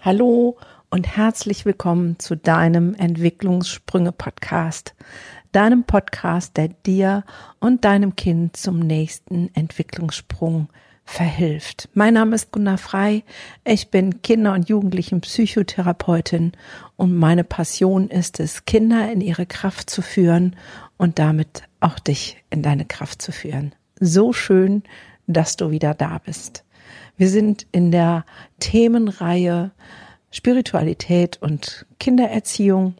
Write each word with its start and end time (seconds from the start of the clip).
Hallo 0.00 0.56
und 0.90 1.16
herzlich 1.16 1.64
willkommen 1.64 2.20
zu 2.20 2.36
deinem 2.36 2.94
Entwicklungssprünge-Podcast. 2.94 4.94
Deinem 5.50 5.82
Podcast, 5.82 6.56
der 6.56 6.68
dir 6.68 7.24
und 7.58 7.84
deinem 7.84 8.14
Kind 8.14 8.56
zum 8.56 8.78
nächsten 8.78 9.52
Entwicklungssprung 9.56 10.68
verhilft. 11.04 11.88
Mein 11.94 12.14
Name 12.14 12.36
ist 12.36 12.52
Gunnar 12.52 12.78
Frei. 12.78 13.24
Ich 13.64 13.90
bin 13.90 14.22
Kinder- 14.22 14.52
und 14.52 14.68
Jugendlichen-Psychotherapeutin 14.68 16.52
und 16.94 17.16
meine 17.16 17.42
Passion 17.42 18.08
ist 18.08 18.38
es, 18.38 18.66
Kinder 18.66 19.10
in 19.10 19.20
ihre 19.20 19.46
Kraft 19.46 19.90
zu 19.90 20.00
führen 20.00 20.54
und 20.96 21.18
damit 21.18 21.64
auch 21.80 21.98
dich 21.98 22.36
in 22.50 22.62
deine 22.62 22.84
Kraft 22.84 23.20
zu 23.20 23.32
führen. 23.32 23.74
So 23.98 24.32
schön, 24.32 24.84
dass 25.26 25.56
du 25.56 25.72
wieder 25.72 25.92
da 25.92 26.18
bist. 26.24 26.62
Wir 27.18 27.28
sind 27.28 27.66
in 27.72 27.90
der 27.90 28.24
Themenreihe 28.60 29.72
Spiritualität 30.30 31.36
und 31.42 31.86
Kindererziehung. 31.98 32.94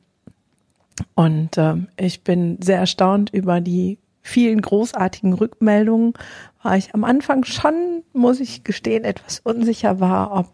Und 1.14 1.56
äh, 1.56 1.76
ich 1.96 2.24
bin 2.24 2.58
sehr 2.60 2.78
erstaunt 2.78 3.30
über 3.30 3.60
die 3.60 3.98
vielen 4.22 4.60
großartigen 4.60 5.32
Rückmeldungen, 5.32 6.14
weil 6.62 6.78
ich 6.78 6.94
am 6.94 7.04
Anfang 7.04 7.44
schon, 7.44 8.02
muss 8.12 8.40
ich 8.40 8.64
gestehen, 8.64 9.04
etwas 9.04 9.40
unsicher 9.40 10.00
war, 10.00 10.32
ob 10.32 10.48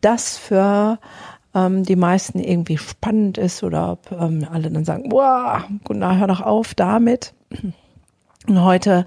das 0.00 0.38
für 0.38 0.98
ähm, 1.54 1.84
die 1.84 1.96
meisten 1.96 2.38
irgendwie 2.38 2.78
spannend 2.78 3.36
ist 3.36 3.62
oder 3.62 3.92
ob 3.92 4.10
ähm, 4.12 4.46
alle 4.50 4.70
dann 4.70 4.84
sagen, 4.84 5.10
boah, 5.10 5.64
Gunnar, 5.84 6.18
hör 6.18 6.26
doch 6.26 6.40
auf 6.40 6.74
damit. 6.74 7.34
Und 8.46 8.64
heute 8.64 9.06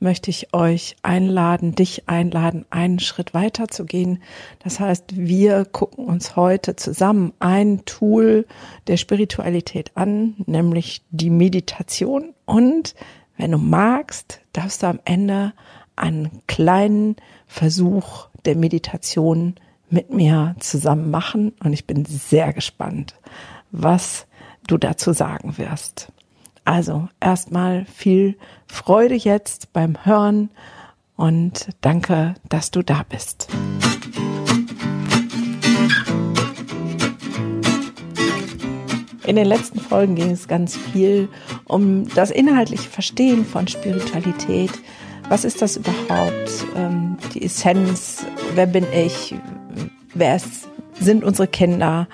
möchte 0.00 0.30
ich 0.30 0.52
euch 0.52 0.96
einladen, 1.02 1.74
dich 1.74 2.08
einladen, 2.08 2.66
einen 2.70 2.98
Schritt 2.98 3.34
weiter 3.34 3.68
zu 3.68 3.84
gehen. 3.84 4.22
Das 4.62 4.80
heißt, 4.80 5.16
wir 5.16 5.64
gucken 5.64 6.04
uns 6.06 6.36
heute 6.36 6.76
zusammen 6.76 7.32
ein 7.38 7.84
Tool 7.84 8.46
der 8.86 8.96
Spiritualität 8.96 9.92
an, 9.94 10.34
nämlich 10.46 11.02
die 11.10 11.30
Meditation. 11.30 12.34
Und 12.44 12.94
wenn 13.36 13.52
du 13.52 13.58
magst, 13.58 14.40
darfst 14.52 14.82
du 14.82 14.86
am 14.86 15.00
Ende 15.04 15.52
einen 15.96 16.42
kleinen 16.46 17.16
Versuch 17.46 18.28
der 18.44 18.56
Meditation 18.56 19.54
mit 19.90 20.10
mir 20.10 20.56
zusammen 20.58 21.10
machen. 21.10 21.52
Und 21.62 21.72
ich 21.72 21.86
bin 21.86 22.04
sehr 22.04 22.52
gespannt, 22.52 23.14
was 23.70 24.26
du 24.66 24.76
dazu 24.76 25.12
sagen 25.12 25.56
wirst. 25.58 26.12
Also 26.64 27.08
erstmal 27.20 27.84
viel 27.84 28.36
Freude 28.66 29.14
jetzt 29.14 29.72
beim 29.72 30.04
Hören 30.04 30.50
und 31.16 31.68
danke, 31.82 32.34
dass 32.48 32.70
du 32.70 32.82
da 32.82 33.04
bist. 33.08 33.48
In 39.26 39.36
den 39.36 39.46
letzten 39.46 39.80
Folgen 39.80 40.16
ging 40.16 40.30
es 40.30 40.48
ganz 40.48 40.76
viel 40.76 41.28
um 41.64 42.08
das 42.14 42.30
inhaltliche 42.30 42.90
Verstehen 42.90 43.44
von 43.44 43.66
Spiritualität. 43.66 44.70
Was 45.28 45.44
ist 45.44 45.62
das 45.62 45.76
überhaupt? 45.76 46.66
Ähm, 46.76 47.16
die 47.32 47.42
Essenz, 47.42 48.26
wer 48.54 48.66
bin 48.66 48.86
ich? 48.92 49.34
Wer 50.12 50.36
ist, 50.36 50.68
sind 51.00 51.24
unsere 51.24 51.48
Kinder? 51.48 52.06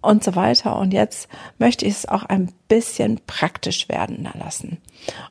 Und 0.00 0.22
so 0.22 0.34
weiter. 0.36 0.76
Und 0.78 0.92
jetzt 0.92 1.28
möchte 1.58 1.84
ich 1.84 1.94
es 1.94 2.08
auch 2.08 2.22
ein 2.24 2.52
bisschen 2.68 3.20
praktisch 3.26 3.88
werden 3.88 4.28
lassen. 4.38 4.78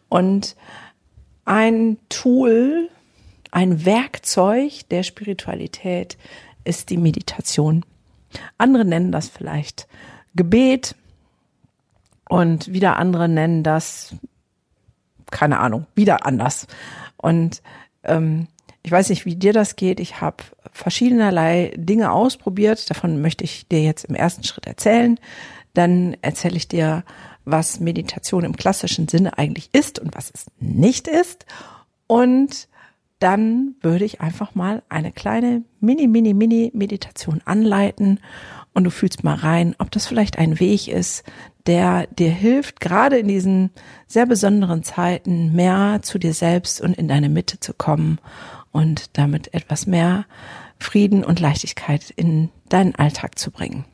Und 0.09 0.55
ein 1.45 1.97
Tool, 2.09 2.89
ein 3.51 3.85
Werkzeug 3.85 4.87
der 4.89 5.03
Spiritualität 5.03 6.17
ist 6.63 6.89
die 6.89 6.97
Meditation. 6.97 7.85
Andere 8.57 8.83
nennen 8.83 9.11
das 9.11 9.29
vielleicht 9.29 9.87
Gebet 10.35 10.95
und 12.27 12.73
wieder 12.73 12.97
andere 12.97 13.29
nennen 13.29 13.63
das, 13.63 14.15
keine 15.31 15.59
Ahnung, 15.59 15.85
wieder 15.95 16.25
anders. 16.25 16.67
Und 17.17 17.61
ähm, 18.03 18.47
ich 18.85 18.91
weiß 18.91 19.09
nicht, 19.09 19.25
wie 19.25 19.35
dir 19.35 19.51
das 19.51 19.75
geht. 19.75 19.99
Ich 19.99 20.21
habe 20.21 20.43
verschiedenerlei 20.71 21.73
Dinge 21.75 22.11
ausprobiert. 22.11 22.87
Davon 22.87 23.19
möchte 23.19 23.43
ich 23.43 23.67
dir 23.67 23.81
jetzt 23.81 24.05
im 24.05 24.13
ersten 24.13 24.43
Schritt 24.43 24.67
erzählen. 24.67 25.19
Dann 25.73 26.15
erzähle 26.21 26.55
ich 26.55 26.67
dir, 26.67 27.03
was 27.45 27.79
Meditation 27.79 28.43
im 28.43 28.55
klassischen 28.55 29.07
Sinne 29.07 29.39
eigentlich 29.39 29.71
ist 29.73 29.97
und 29.97 30.15
was 30.15 30.29
es 30.31 30.45
nicht 30.59 31.07
ist. 31.07 31.47
Und 32.05 32.67
dann 33.17 33.73
würde 33.81 34.05
ich 34.05 34.21
einfach 34.21 34.53
mal 34.53 34.83
eine 34.87 35.11
kleine 35.11 35.63
Mini, 35.79 36.05
Mini, 36.05 36.35
Mini 36.35 36.71
Meditation 36.75 37.41
anleiten 37.43 38.19
und 38.75 38.83
du 38.83 38.91
fühlst 38.91 39.23
mal 39.23 39.35
rein, 39.35 39.73
ob 39.79 39.89
das 39.89 40.05
vielleicht 40.05 40.37
ein 40.37 40.59
Weg 40.59 40.89
ist, 40.89 41.23
der 41.65 42.05
dir 42.07 42.29
hilft, 42.29 42.81
gerade 42.81 43.17
in 43.17 43.27
diesen 43.27 43.71
sehr 44.05 44.27
besonderen 44.27 44.83
Zeiten 44.83 45.53
mehr 45.53 46.01
zu 46.03 46.19
dir 46.19 46.35
selbst 46.35 46.81
und 46.81 46.95
in 46.95 47.07
deine 47.07 47.29
Mitte 47.29 47.59
zu 47.59 47.73
kommen 47.73 48.19
und 48.75 49.17
damit 49.17 49.53
etwas 49.53 49.87
mehr 49.87 50.25
Frieden 50.79 51.23
und 51.23 51.39
Leichtigkeit 51.39 52.09
in 52.09 52.49
deinen 52.67 52.93
Alltag 52.93 53.39
zu 53.39 53.49
bringen. 53.49 53.85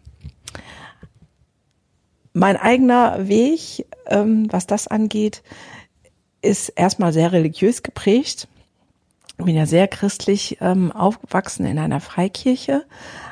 Mein 2.34 2.58
eigener 2.58 3.28
Weg, 3.28 3.86
ähm, 4.08 4.52
was 4.52 4.66
das 4.66 4.88
angeht, 4.88 5.44
ist 6.42 6.70
erstmal 6.70 7.14
sehr 7.14 7.32
religiös 7.32 7.84
geprägt. 7.84 8.48
Ich 9.38 9.46
bin 9.46 9.56
ja 9.56 9.68
sehr 9.68 9.88
christlich 9.88 10.58
ähm, 10.62 10.92
aufgewachsen 10.92 11.68
in 11.68 11.78
einer 11.78 12.00
Freikirche, 12.00 12.84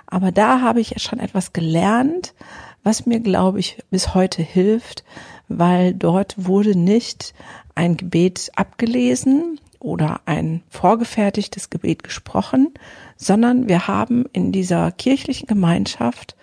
aber 0.06 0.32
da 0.32 0.62
habe 0.62 0.82
ich 0.82 1.02
schon 1.02 1.20
etwas 1.20 1.52
gelernt, 1.52 2.36
was 2.84 3.08
mir, 3.08 3.22
glaube 3.22 3.60
ich, 3.60 3.84
bis 3.90 4.14
heute 4.14 4.44
hilft, 4.44 5.04
weil 5.48 5.96
dort 5.96 6.36
wurde 6.38 6.78
nicht 6.78 7.34
ein 7.74 7.98
Gebet 7.98 8.52
abgelesen, 8.56 9.60
oder 9.80 10.22
ein 10.26 10.62
vorgefertigtes 10.70 11.70
Gebet 11.70 12.04
gesprochen, 12.04 12.74
sondern 13.16 13.68
wir 13.70 13.88
haben 13.88 14.26
in 14.34 14.52
dieser 14.52 14.92
kirchlichen 14.92 15.48
Gemeinschaft 15.48 16.36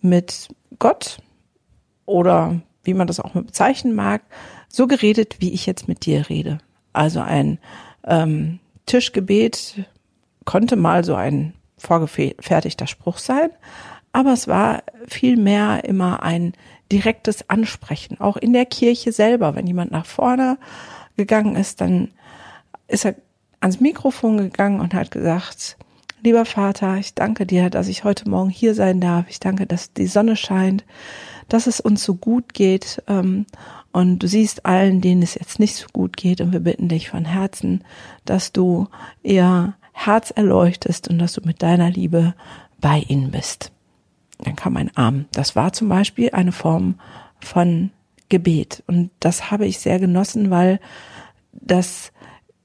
mit 0.00 0.48
Gott 0.78 1.18
oder 2.04 2.60
wie 2.82 2.94
man 2.94 3.06
das 3.06 3.20
auch 3.20 3.32
bezeichnen 3.32 3.94
mag, 3.94 4.22
so 4.68 4.86
geredet, 4.86 5.36
wie 5.40 5.52
ich 5.52 5.66
jetzt 5.66 5.88
mit 5.88 6.04
dir 6.04 6.28
rede. 6.28 6.58
Also 6.92 7.20
ein 7.20 7.58
ähm, 8.06 8.60
Tischgebet 8.86 9.86
konnte 10.44 10.76
mal 10.76 11.04
so 11.04 11.14
ein 11.14 11.54
vorgefertigter 11.78 12.86
Spruch 12.86 13.18
sein, 13.18 13.50
aber 14.12 14.32
es 14.32 14.46
war 14.46 14.82
vielmehr 15.06 15.84
immer 15.84 16.22
ein 16.22 16.52
direktes 16.92 17.48
Ansprechen, 17.48 18.20
auch 18.20 18.36
in 18.36 18.52
der 18.52 18.66
Kirche 18.66 19.10
selber. 19.10 19.54
Wenn 19.54 19.66
jemand 19.66 19.90
nach 19.90 20.06
vorne 20.06 20.58
gegangen 21.16 21.56
ist, 21.56 21.80
dann 21.80 22.10
ist 22.88 23.04
er 23.04 23.14
ans 23.60 23.80
Mikrofon 23.80 24.36
gegangen 24.36 24.80
und 24.80 24.94
hat 24.94 25.10
gesagt, 25.10 25.76
lieber 26.22 26.44
Vater, 26.44 26.96
ich 26.96 27.14
danke 27.14 27.46
dir, 27.46 27.70
dass 27.70 27.88
ich 27.88 28.04
heute 28.04 28.28
Morgen 28.28 28.50
hier 28.50 28.74
sein 28.74 29.00
darf. 29.00 29.26
Ich 29.28 29.40
danke, 29.40 29.66
dass 29.66 29.92
die 29.92 30.06
Sonne 30.06 30.36
scheint, 30.36 30.84
dass 31.48 31.66
es 31.66 31.80
uns 31.80 32.04
so 32.04 32.14
gut 32.14 32.54
geht. 32.54 33.02
Ähm, 33.06 33.46
und 33.92 34.18
du 34.18 34.26
siehst 34.26 34.66
allen, 34.66 35.00
denen 35.00 35.22
es 35.22 35.34
jetzt 35.34 35.60
nicht 35.60 35.76
so 35.76 35.86
gut 35.92 36.16
geht. 36.16 36.40
Und 36.40 36.52
wir 36.52 36.60
bitten 36.60 36.88
dich 36.88 37.10
von 37.10 37.24
Herzen, 37.24 37.84
dass 38.24 38.52
du 38.52 38.88
ihr 39.22 39.74
Herz 39.92 40.30
erleuchtest 40.30 41.08
und 41.08 41.18
dass 41.18 41.34
du 41.34 41.42
mit 41.44 41.62
deiner 41.62 41.90
Liebe 41.90 42.34
bei 42.80 42.98
ihnen 43.06 43.30
bist. 43.30 43.70
Dann 44.38 44.56
kam 44.56 44.76
ein 44.76 44.94
Arm. 44.96 45.26
Das 45.32 45.54
war 45.54 45.72
zum 45.72 45.88
Beispiel 45.88 46.30
eine 46.32 46.52
Form 46.52 46.96
von 47.40 47.90
Gebet. 48.28 48.82
Und 48.86 49.10
das 49.20 49.50
habe 49.50 49.66
ich 49.66 49.78
sehr 49.78 50.00
genossen, 50.00 50.50
weil 50.50 50.80
das 51.52 52.12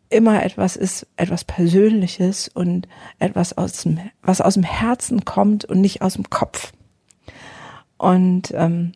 immer 0.09 0.43
etwas 0.43 0.75
ist, 0.75 1.07
etwas 1.17 1.43
Persönliches 1.43 2.47
und 2.47 2.87
etwas 3.19 3.57
aus 3.57 3.83
dem, 3.83 3.99
was 4.21 4.41
aus 4.41 4.55
dem 4.55 4.63
Herzen 4.63 5.25
kommt 5.25 5.65
und 5.65 5.81
nicht 5.81 6.01
aus 6.01 6.13
dem 6.13 6.29
Kopf. 6.29 6.71
Und 7.97 8.51
ähm, 8.55 8.93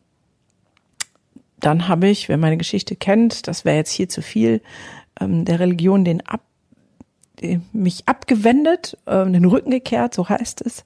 dann 1.60 1.88
habe 1.88 2.08
ich, 2.10 2.30
wer 2.30 2.38
meine 2.38 2.58
Geschichte 2.58 2.96
kennt, 2.96 3.48
das 3.48 3.64
wäre 3.64 3.78
jetzt 3.78 3.92
hier 3.92 4.10
zu 4.10 4.22
viel, 4.22 4.62
ähm, 5.20 5.46
der 5.46 5.60
Religion 5.60 6.04
den 6.04 6.26
ab, 6.26 6.42
mich 7.72 8.08
abgewendet, 8.08 8.98
äh, 9.06 9.26
den 9.26 9.46
Rücken 9.46 9.72
gekehrt, 9.72 10.14
so 10.14 10.28
heißt 10.28 10.62
es, 10.66 10.84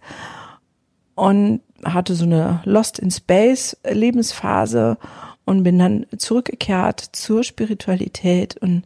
und 1.16 1.62
hatte 1.84 2.16
so 2.16 2.26
eine 2.26 2.62
Lost 2.66 3.00
in 3.00 3.12
Space 3.12 3.78
Lebensphase 3.84 4.98
und 5.46 5.64
bin 5.64 5.80
dann 5.80 6.06
zurückgekehrt 6.18 7.00
zur 7.00 7.44
Spiritualität 7.44 8.58
und 8.58 8.84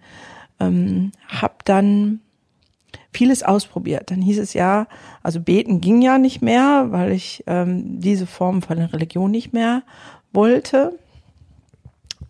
ähm, 0.61 1.11
habe 1.27 1.55
dann 1.65 2.21
vieles 3.11 3.43
ausprobiert. 3.43 4.11
Dann 4.11 4.21
hieß 4.21 4.39
es 4.39 4.53
ja, 4.53 4.87
also 5.21 5.39
beten 5.39 5.81
ging 5.81 6.01
ja 6.01 6.17
nicht 6.17 6.41
mehr, 6.41 6.87
weil 6.89 7.11
ich 7.11 7.43
ähm, 7.47 7.99
diese 7.99 8.25
Form 8.25 8.61
von 8.61 8.77
der 8.77 8.93
Religion 8.93 9.31
nicht 9.31 9.53
mehr 9.53 9.83
wollte. 10.31 10.97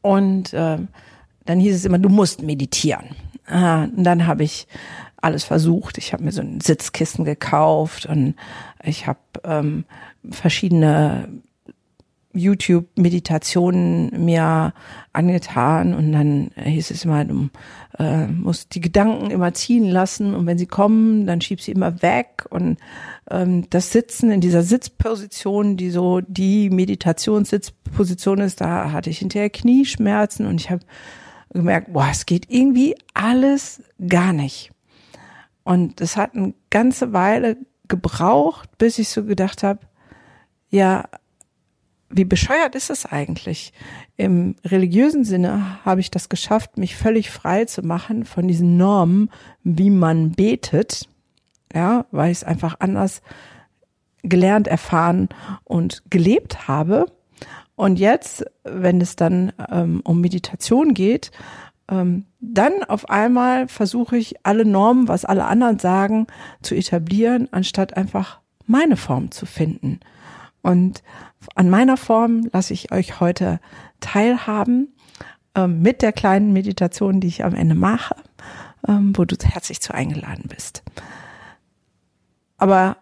Und 0.01 0.51
ähm, 0.53 0.87
dann 1.45 1.59
hieß 1.59 1.75
es 1.75 1.85
immer, 1.85 1.99
du 1.99 2.09
musst 2.09 2.41
meditieren. 2.41 3.15
Ah, 3.45 3.83
und 3.83 4.03
dann 4.03 4.25
habe 4.27 4.43
ich 4.43 4.67
alles 5.17 5.43
versucht. 5.43 5.97
Ich 5.97 6.13
habe 6.13 6.23
mir 6.23 6.31
so 6.31 6.41
ein 6.41 6.61
Sitzkissen 6.61 7.25
gekauft 7.25 8.07
und 8.07 8.35
ich 8.83 9.05
habe 9.05 9.19
ähm, 9.43 9.85
verschiedene 10.29 11.27
YouTube-Meditationen 12.33 14.25
mir 14.25 14.73
angetan 15.13 15.93
und 15.93 16.11
dann 16.11 16.51
hieß 16.55 16.91
es 16.91 17.05
immer, 17.05 17.25
du 17.25 17.49
äh, 17.99 18.27
musst 18.27 18.75
die 18.75 18.81
Gedanken 18.81 19.31
immer 19.31 19.53
ziehen 19.53 19.85
lassen 19.85 20.33
und 20.33 20.45
wenn 20.45 20.57
sie 20.57 20.67
kommen, 20.67 21.25
dann 21.27 21.41
schieb 21.41 21.61
sie 21.61 21.71
immer 21.71 22.01
weg 22.01 22.45
und 22.49 22.77
ähm, 23.29 23.69
das 23.69 23.91
Sitzen 23.91 24.31
in 24.31 24.41
dieser 24.41 24.63
Sitzposition, 24.63 25.77
die 25.77 25.91
so 25.91 26.21
die 26.21 26.69
Meditationssitzposition 26.69 28.39
ist, 28.39 28.61
da 28.61 28.91
hatte 28.91 29.09
ich 29.09 29.19
hinterher 29.19 29.49
Knieschmerzen 29.49 30.45
und 30.45 30.61
ich 30.61 30.69
habe 30.69 30.83
gemerkt, 31.53 31.91
boah, 31.93 32.07
es 32.11 32.25
geht 32.25 32.49
irgendwie 32.49 32.95
alles 33.13 33.83
gar 34.07 34.33
nicht. 34.33 34.71
Und 35.63 36.01
es 36.01 36.17
hat 36.17 36.35
eine 36.35 36.53
ganze 36.69 37.13
Weile 37.13 37.57
gebraucht, 37.87 38.69
bis 38.77 38.97
ich 38.97 39.09
so 39.09 39.25
gedacht 39.25 39.63
habe, 39.63 39.79
ja, 40.69 41.05
wie 42.11 42.25
bescheuert 42.25 42.75
ist 42.75 42.89
es 42.89 43.05
eigentlich? 43.05 43.73
Im 44.17 44.55
religiösen 44.65 45.23
Sinne 45.23 45.83
habe 45.85 46.01
ich 46.01 46.11
das 46.11 46.29
geschafft, 46.29 46.77
mich 46.77 46.95
völlig 46.95 47.29
frei 47.29 47.65
zu 47.65 47.81
machen 47.81 48.25
von 48.25 48.47
diesen 48.47 48.77
Normen, 48.77 49.29
wie 49.63 49.89
man 49.89 50.31
betet, 50.31 51.07
ja, 51.73 52.05
weil 52.11 52.31
ich 52.31 52.39
es 52.39 52.43
einfach 52.43 52.75
anders 52.79 53.21
gelernt, 54.23 54.67
erfahren 54.67 55.29
und 55.63 56.03
gelebt 56.09 56.67
habe. 56.67 57.05
Und 57.75 57.97
jetzt, 57.97 58.45
wenn 58.63 59.01
es 59.01 59.15
dann 59.15 59.53
ähm, 59.71 60.01
um 60.03 60.21
Meditation 60.21 60.93
geht, 60.93 61.31
ähm, 61.89 62.25
dann 62.39 62.83
auf 62.83 63.09
einmal 63.09 63.67
versuche 63.67 64.17
ich 64.17 64.45
alle 64.45 64.65
Normen, 64.65 65.07
was 65.07 65.25
alle 65.25 65.45
anderen 65.45 65.79
sagen, 65.79 66.27
zu 66.61 66.75
etablieren, 66.75 67.47
anstatt 67.51 67.97
einfach 67.97 68.39
meine 68.67 68.97
Form 68.97 69.31
zu 69.31 69.45
finden. 69.45 69.99
Und 70.61 71.01
an 71.55 71.69
meiner 71.69 71.97
Form 71.97 72.49
lasse 72.51 72.73
ich 72.73 72.91
euch 72.91 73.19
heute 73.19 73.59
teilhaben 73.99 74.95
ähm, 75.55 75.81
mit 75.81 76.01
der 76.01 76.11
kleinen 76.11 76.53
Meditation, 76.53 77.19
die 77.19 77.27
ich 77.27 77.43
am 77.43 77.55
Ende 77.55 77.75
mache, 77.75 78.15
ähm, 78.87 79.13
wo 79.15 79.25
du 79.25 79.35
herzlich 79.41 79.81
zu 79.81 79.93
eingeladen 79.93 80.45
bist. 80.47 80.83
Aber 82.57 82.97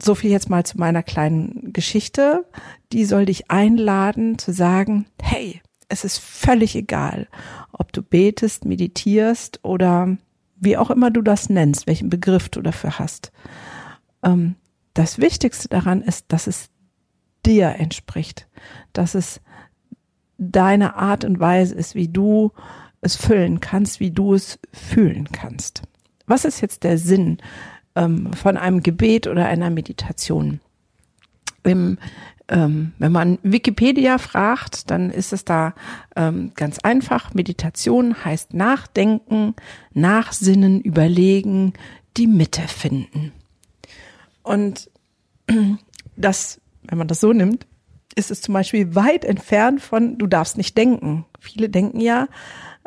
so 0.00 0.14
viel 0.14 0.30
jetzt 0.30 0.48
mal 0.48 0.64
zu 0.64 0.78
meiner 0.78 1.02
kleinen 1.02 1.72
Geschichte. 1.72 2.44
Die 2.92 3.04
soll 3.04 3.26
dich 3.26 3.50
einladen 3.50 4.38
zu 4.38 4.52
sagen, 4.52 5.06
hey, 5.20 5.60
es 5.88 6.04
ist 6.04 6.18
völlig 6.18 6.76
egal, 6.76 7.28
ob 7.72 7.92
du 7.92 8.02
betest, 8.02 8.64
meditierst 8.64 9.64
oder 9.64 10.16
wie 10.56 10.76
auch 10.76 10.90
immer 10.90 11.10
du 11.10 11.22
das 11.22 11.48
nennst, 11.48 11.86
welchen 11.86 12.10
Begriff 12.10 12.48
du 12.48 12.62
dafür 12.62 12.98
hast. 12.98 13.32
Ähm, 14.22 14.54
das 14.94 15.18
Wichtigste 15.18 15.68
daran 15.68 16.02
ist, 16.02 16.26
dass 16.28 16.46
es 16.46 16.70
dir 17.44 17.76
entspricht, 17.78 18.46
dass 18.92 19.14
es 19.14 19.40
deine 20.38 20.96
Art 20.96 21.24
und 21.24 21.40
Weise 21.40 21.74
ist, 21.74 21.94
wie 21.94 22.08
du 22.08 22.52
es 23.00 23.16
füllen 23.16 23.60
kannst, 23.60 24.00
wie 24.00 24.10
du 24.10 24.34
es 24.34 24.58
fühlen 24.72 25.28
kannst. 25.32 25.82
Was 26.26 26.44
ist 26.44 26.60
jetzt 26.60 26.84
der 26.84 26.98
Sinn 26.98 27.38
ähm, 27.94 28.32
von 28.32 28.56
einem 28.56 28.82
Gebet 28.82 29.26
oder 29.26 29.46
einer 29.46 29.70
Meditation? 29.70 30.60
Im, 31.64 31.98
ähm, 32.48 32.92
wenn 32.98 33.12
man 33.12 33.38
Wikipedia 33.42 34.18
fragt, 34.18 34.90
dann 34.90 35.10
ist 35.10 35.32
es 35.32 35.44
da 35.44 35.74
ähm, 36.16 36.52
ganz 36.54 36.78
einfach. 36.80 37.34
Meditation 37.34 38.24
heißt 38.24 38.54
nachdenken, 38.54 39.54
nachsinnen, 39.92 40.80
überlegen, 40.80 41.72
die 42.16 42.26
Mitte 42.26 42.62
finden. 42.62 43.32
Und 44.42 44.90
das 46.16 46.60
wenn 46.88 46.98
man 46.98 47.08
das 47.08 47.20
so 47.20 47.32
nimmt, 47.32 47.66
ist 48.14 48.30
es 48.30 48.40
zum 48.40 48.54
Beispiel 48.54 48.94
weit 48.94 49.24
entfernt 49.24 49.80
von, 49.80 50.18
du 50.18 50.26
darfst 50.26 50.56
nicht 50.56 50.76
denken. 50.76 51.24
Viele 51.38 51.68
denken 51.68 52.00
ja, 52.00 52.28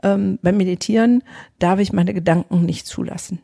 ähm, 0.03 0.39
beim 0.41 0.57
Meditieren 0.57 1.23
darf 1.59 1.79
ich 1.79 1.93
meine 1.93 2.13
Gedanken 2.13 2.65
nicht 2.65 2.87
zulassen. 2.87 3.39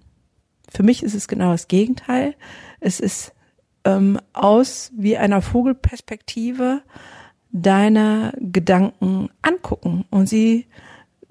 Für 0.70 0.84
mich 0.84 1.04
ist 1.04 1.14
es 1.14 1.28
genau 1.28 1.52
das 1.52 1.68
Gegenteil. 1.68 2.36
Es 2.80 3.00
ist 3.00 3.34
ähm, 3.86 4.20
aus 4.34 4.92
wie 4.98 5.18
einer 5.18 5.42
Vogelperspektive 5.42 6.82
deine 7.52 8.34
Gedanken 8.40 9.30
angucken 9.42 10.06
und 10.10 10.28
sie 10.28 10.68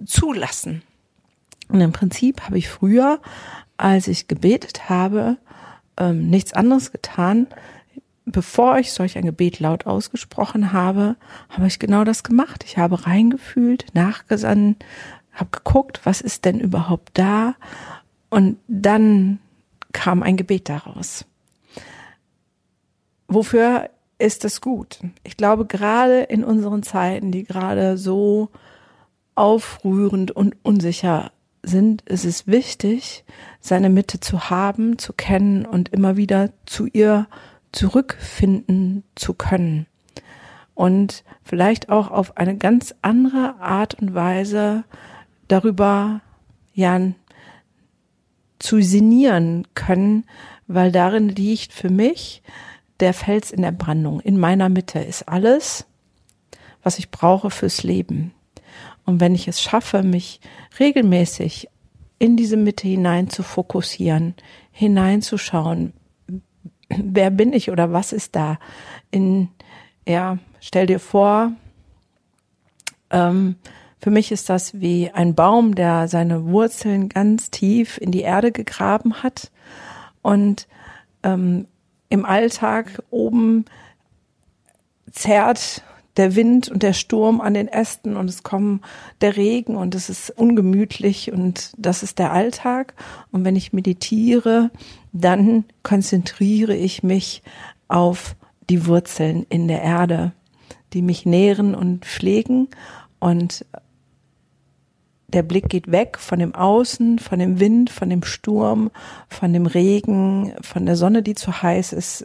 zulassen. 0.04 0.82
Und 1.68 1.80
im 1.80 1.92
Prinzip 1.92 2.42
habe 2.42 2.58
ich 2.58 2.68
früher, 2.68 3.20
als 3.76 4.08
ich 4.08 4.28
gebetet 4.28 4.88
habe, 4.88 5.36
ähm, 5.98 6.28
nichts 6.28 6.52
anderes 6.52 6.92
getan, 6.92 7.48
bevor 8.26 8.78
ich 8.78 8.92
solch 8.92 9.16
ein 9.16 9.24
Gebet 9.24 9.60
laut 9.60 9.86
ausgesprochen 9.86 10.72
habe, 10.72 11.16
habe 11.48 11.68
ich 11.68 11.78
genau 11.78 12.04
das 12.04 12.24
gemacht. 12.24 12.64
Ich 12.66 12.76
habe 12.76 13.06
reingefühlt, 13.06 13.86
nachgesandt, 13.94 14.84
habe 15.32 15.50
geguckt, 15.50 16.00
was 16.04 16.20
ist 16.20 16.44
denn 16.44 16.60
überhaupt 16.60 17.10
da? 17.14 17.54
Und 18.28 18.58
dann 18.68 19.38
kam 19.92 20.22
ein 20.22 20.36
Gebet 20.36 20.68
daraus. 20.68 21.24
Wofür 23.28 23.90
ist 24.18 24.44
es 24.44 24.60
gut? 24.60 24.98
Ich 25.22 25.36
glaube, 25.36 25.64
gerade 25.64 26.22
in 26.22 26.44
unseren 26.44 26.82
Zeiten, 26.82 27.32
die 27.32 27.44
gerade 27.44 27.96
so 27.96 28.50
aufrührend 29.34 30.30
und 30.32 30.56
unsicher 30.62 31.32
sind, 31.62 32.02
ist 32.02 32.24
es 32.24 32.46
wichtig, 32.46 33.24
seine 33.60 33.90
Mitte 33.90 34.20
zu 34.20 34.50
haben, 34.50 34.98
zu 34.98 35.12
kennen 35.12 35.66
und 35.66 35.90
immer 35.90 36.16
wieder 36.16 36.50
zu 36.64 36.86
ihr 36.86 37.26
zurückfinden 37.72 39.04
zu 39.14 39.34
können 39.34 39.86
und 40.74 41.24
vielleicht 41.42 41.88
auch 41.88 42.10
auf 42.10 42.36
eine 42.36 42.56
ganz 42.56 42.94
andere 43.02 43.56
Art 43.60 43.94
und 43.94 44.14
Weise 44.14 44.84
darüber 45.48 46.20
ja 46.74 47.00
zu 48.58 48.80
sinnieren 48.82 49.66
können, 49.74 50.24
weil 50.66 50.92
darin 50.92 51.28
liegt 51.28 51.72
für 51.72 51.90
mich 51.90 52.42
der 53.00 53.14
Fels 53.14 53.50
in 53.50 53.62
der 53.62 53.72
Brandung. 53.72 54.20
In 54.20 54.38
meiner 54.38 54.68
Mitte 54.68 54.98
ist 54.98 55.28
alles, 55.28 55.86
was 56.82 56.98
ich 56.98 57.10
brauche 57.10 57.50
fürs 57.50 57.82
Leben. 57.82 58.32
Und 59.04 59.20
wenn 59.20 59.34
ich 59.34 59.48
es 59.48 59.62
schaffe, 59.62 60.02
mich 60.02 60.40
regelmäßig 60.78 61.68
in 62.18 62.36
diese 62.36 62.56
Mitte 62.56 62.88
hinein 62.88 63.30
zu 63.30 63.42
fokussieren, 63.42 64.34
hineinzuschauen, 64.72 65.92
wer 66.88 67.30
bin 67.30 67.52
ich 67.52 67.70
oder 67.70 67.92
was 67.92 68.12
ist 68.12 68.36
da? 68.36 68.58
In, 69.10 69.48
ja, 70.06 70.38
stell 70.60 70.86
dir 70.86 71.00
vor, 71.00 71.52
ähm, 73.10 73.56
für 73.98 74.10
mich 74.10 74.30
ist 74.30 74.48
das 74.48 74.80
wie 74.80 75.10
ein 75.10 75.34
Baum, 75.34 75.74
der 75.74 76.06
seine 76.08 76.46
Wurzeln 76.46 77.08
ganz 77.08 77.50
tief 77.50 77.98
in 77.98 78.12
die 78.12 78.20
Erde 78.20 78.52
gegraben 78.52 79.22
hat 79.22 79.50
und 80.22 80.68
ähm, 81.22 81.66
im 82.08 82.24
Alltag 82.24 83.02
oben 83.10 83.64
zerrt 85.10 85.82
der 86.16 86.34
Wind 86.34 86.68
und 86.68 86.82
der 86.82 86.92
Sturm 86.92 87.40
an 87.40 87.54
den 87.54 87.68
Ästen 87.68 88.16
und 88.16 88.28
es 88.28 88.42
kommen 88.42 88.80
der 89.20 89.36
Regen 89.36 89.76
und 89.76 89.94
es 89.94 90.08
ist 90.08 90.30
ungemütlich 90.30 91.32
und 91.32 91.72
das 91.76 92.02
ist 92.02 92.18
der 92.18 92.32
Alltag. 92.32 92.94
Und 93.30 93.44
wenn 93.44 93.56
ich 93.56 93.72
meditiere, 93.72 94.70
dann 95.12 95.64
konzentriere 95.82 96.74
ich 96.74 97.02
mich 97.02 97.42
auf 97.88 98.36
die 98.68 98.86
Wurzeln 98.86 99.46
in 99.48 99.68
der 99.68 99.82
Erde, 99.82 100.32
die 100.92 101.02
mich 101.02 101.26
nähren 101.26 101.74
und 101.74 102.04
pflegen 102.04 102.68
und 103.18 103.64
der 105.28 105.42
Blick 105.42 105.68
geht 105.68 105.90
weg 105.90 106.18
von 106.18 106.38
dem 106.38 106.54
Außen, 106.54 107.18
von 107.18 107.38
dem 107.38 107.58
Wind, 107.58 107.90
von 107.90 108.08
dem 108.08 108.22
Sturm, 108.22 108.90
von 109.28 109.52
dem 109.52 109.66
Regen, 109.66 110.54
von 110.62 110.86
der 110.86 110.96
Sonne, 110.96 111.22
die 111.22 111.34
zu 111.34 111.62
heiß 111.62 111.92
ist, 111.92 112.24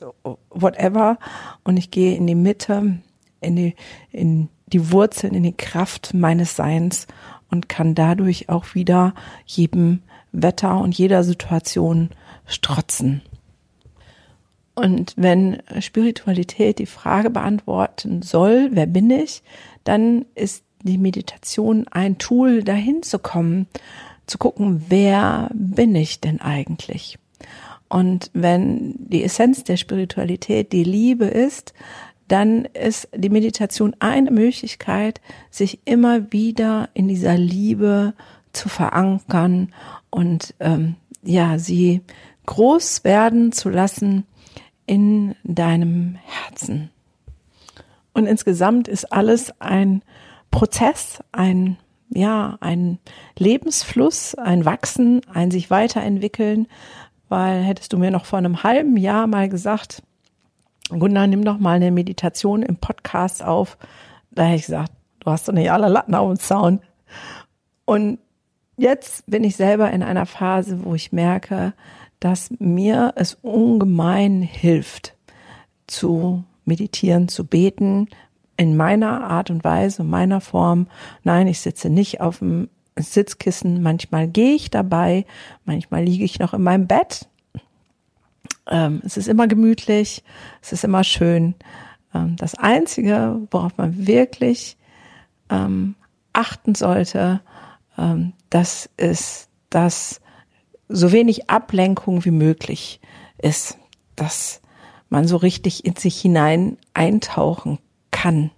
whatever. 0.50 1.18
Und 1.64 1.78
ich 1.78 1.90
gehe 1.90 2.16
in 2.16 2.28
die 2.28 2.36
Mitte 2.36 3.02
in 3.42 3.56
die, 3.56 3.76
in 4.12 4.50
die 4.68 4.92
Wurzeln, 4.92 5.34
in 5.34 5.44
die 5.44 5.56
Kraft 5.56 6.14
meines 6.14 6.56
Seins 6.56 7.08
und 7.50 7.68
kann 7.68 7.96
dadurch 7.96 8.50
auch 8.50 8.74
wieder 8.74 9.14
jedem 9.46 10.02
Wetter 10.32 10.80
und 10.80 10.98
jeder 10.98 11.24
Situation 11.24 12.10
strotzen. 12.46 13.22
Und 14.74 15.14
wenn 15.18 15.62
Spiritualität 15.80 16.80
die 16.80 16.86
Frage 16.86 17.30
beantworten 17.30 18.22
soll, 18.22 18.70
wer 18.72 18.86
bin 18.86 19.10
ich, 19.10 19.44
dann 19.84 20.26
ist 20.34 20.64
die 20.84 20.98
Meditation 20.98 21.88
ein 21.92 22.18
Tool, 22.18 22.64
dahin 22.64 23.04
zu 23.04 23.20
kommen, 23.20 23.68
zu 24.26 24.38
gucken, 24.38 24.86
wer 24.88 25.50
bin 25.54 25.94
ich 25.96 26.22
denn 26.22 26.40
eigentlich? 26.40 27.20
Und 27.90 28.32
wenn 28.34 28.96
die 28.98 29.24
Essenz 29.24 29.66
der 29.66 29.76
Spiritualität 29.76 30.72
die 30.72 30.86
Liebe 30.86 31.26
ist, 31.26 31.74
dann 32.32 32.66
ist 32.66 33.10
die 33.16 33.30
Meditation 33.30 33.96
eine 34.00 34.32
Möglichkeit, 34.32 35.22
sich 35.50 35.80
immer 35.86 36.32
wieder 36.32 36.90
in 36.94 37.08
dieser 37.08 37.38
Liebe 37.38 38.14
zu 38.54 38.70
verankern 38.70 39.74
und 40.10 40.54
ähm, 40.60 40.96
ja, 41.24 41.60
sie 41.60 42.02
groß 42.46 43.04
werden 43.04 43.52
zu 43.52 43.70
lassen 43.70 44.26
in 44.86 45.36
deinem 45.44 46.18
Herzen. 46.26 46.90
Und 48.14 48.26
insgesamt 48.26 48.88
ist 48.88 49.12
alles 49.12 49.54
ein 49.62 50.02
Prozess, 50.52 51.24
ein, 51.32 51.78
ja, 52.10 52.58
ein 52.60 53.00
Lebensfluss, 53.38 54.36
ein 54.36 54.66
Wachsen, 54.66 55.22
ein 55.34 55.52
sich 55.52 55.70
weiterentwickeln, 55.70 56.68
weil 57.30 57.62
hättest 57.62 57.94
du 57.94 57.98
mir 57.98 58.12
noch 58.12 58.26
vor 58.26 58.40
einem 58.40 58.64
halben 58.64 58.98
Jahr 58.98 59.28
mal 59.28 59.48
gesagt, 59.48 60.04
Gunnar, 61.00 61.28
nimm 61.28 61.46
doch 61.46 61.58
mal 61.58 61.76
eine 61.76 61.92
Meditation 61.92 62.64
im 62.64 62.78
Podcast 62.78 63.44
auf, 63.44 63.78
da 64.32 64.44
hätte 64.44 64.56
ich 64.56 64.66
gesagt, 64.66 64.92
du 65.20 65.32
hast 65.32 65.48
doch 65.48 65.54
nicht 65.54 65.72
alle 65.72 65.88
Latten 65.88 66.16
auf 66.16 66.28
dem 66.28 66.40
Zaun. 66.40 66.80
Und 67.86 68.20
jetzt 68.78 69.24
bin 69.28 69.44
ich 69.44 69.56
selber 69.56 69.92
in 69.92 70.04
einer 70.04 70.26
Phase, 70.26 70.84
wo 70.84 70.96
ich 70.96 71.12
merke, 71.12 71.74
dass 72.20 72.52
mir 72.60 73.14
es 73.16 73.36
ungemein 73.42 74.42
hilft, 74.42 75.16
zu 75.88 76.44
meditieren, 76.66 77.28
zu 77.28 77.46
beten, 77.46 78.08
in 78.58 78.78
meiner 78.78 79.24
Art 79.24 79.50
und 79.50 79.64
Weise, 79.64 80.04
meiner 80.04 80.40
Form. 80.40 80.88
Nein, 81.24 81.48
ich 81.48 81.60
sitze 81.60 81.90
nicht 81.90 82.22
auf 82.22 82.40
dem 82.40 82.70
Sitzkissen. 82.96 83.82
Manchmal 83.82 84.28
gehe 84.28 84.54
ich 84.54 84.70
dabei, 84.70 85.26
manchmal 85.66 86.04
liege 86.04 86.24
ich 86.24 86.40
noch 86.40 86.54
in 86.54 86.62
meinem 86.62 86.88
Bett. 86.88 87.28
Ähm, 88.70 89.02
es 89.06 89.18
ist 89.18 89.28
immer 89.28 89.48
gemütlich, 89.48 90.24
es 90.62 90.72
ist 90.74 90.84
immer 90.84 91.04
schön. 91.04 91.56
Ähm, 92.14 92.36
das 92.38 92.56
Einzige, 92.56 93.40
worauf 93.52 93.78
man 93.78 94.08
wirklich 94.08 94.78
ähm, 95.50 95.96
achten 96.34 96.76
sollte, 96.76 97.42
ähm, 97.98 98.34
das 98.50 98.90
ist, 98.98 99.50
dass 99.70 100.22
so 100.90 101.12
wenig 101.12 101.50
Ablenkung 101.50 102.26
wie 102.26 102.32
möglich 102.32 103.00
ist, 103.38 103.78
dass 104.16 104.62
man 105.10 105.28
so 105.28 105.38
richtig 105.38 105.86
in 105.86 105.96
sich 105.96 106.20
hinein 106.20 106.78
eintauchen 106.94 107.80
kann, 108.12 108.52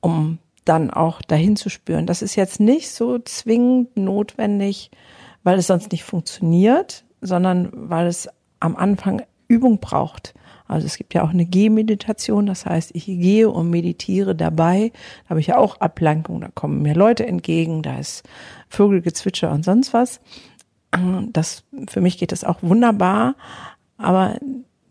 um 0.00 0.38
dann 0.64 0.90
auch 0.90 1.22
dahin 1.22 1.56
zu 1.56 1.68
spüren. 1.68 2.06
Das 2.06 2.22
ist 2.22 2.34
jetzt 2.34 2.58
nicht 2.60 2.90
so 2.90 3.18
zwingend 3.18 3.96
notwendig, 3.96 4.90
weil 5.44 5.58
es 5.58 5.68
sonst 5.68 5.92
nicht 5.92 6.04
funktioniert, 6.04 7.04
sondern 7.20 7.70
weil 7.72 8.06
es 8.06 8.28
am 8.60 8.76
Anfang 8.76 9.22
Übung 9.48 9.78
braucht. 9.78 10.34
Also 10.68 10.86
es 10.86 10.96
gibt 10.96 11.14
ja 11.14 11.22
auch 11.22 11.30
eine 11.30 11.46
Gehmeditation, 11.46 12.46
das 12.46 12.66
heißt, 12.66 12.90
ich 12.94 13.06
gehe 13.06 13.48
und 13.48 13.70
meditiere 13.70 14.34
dabei. 14.34 14.92
Da 15.24 15.30
habe 15.30 15.40
ich 15.40 15.46
ja 15.48 15.58
auch 15.58 15.80
Ablenkung, 15.80 16.40
da 16.40 16.48
kommen 16.54 16.82
mir 16.82 16.94
Leute 16.94 17.26
entgegen, 17.26 17.82
da 17.82 17.98
ist 17.98 18.24
Vögelgezwitscher 18.68 19.52
und 19.52 19.64
sonst 19.64 19.94
was. 19.94 20.20
Das, 21.32 21.62
für 21.88 22.00
mich 22.00 22.18
geht 22.18 22.32
das 22.32 22.42
auch 22.42 22.62
wunderbar, 22.62 23.36
aber 23.96 24.38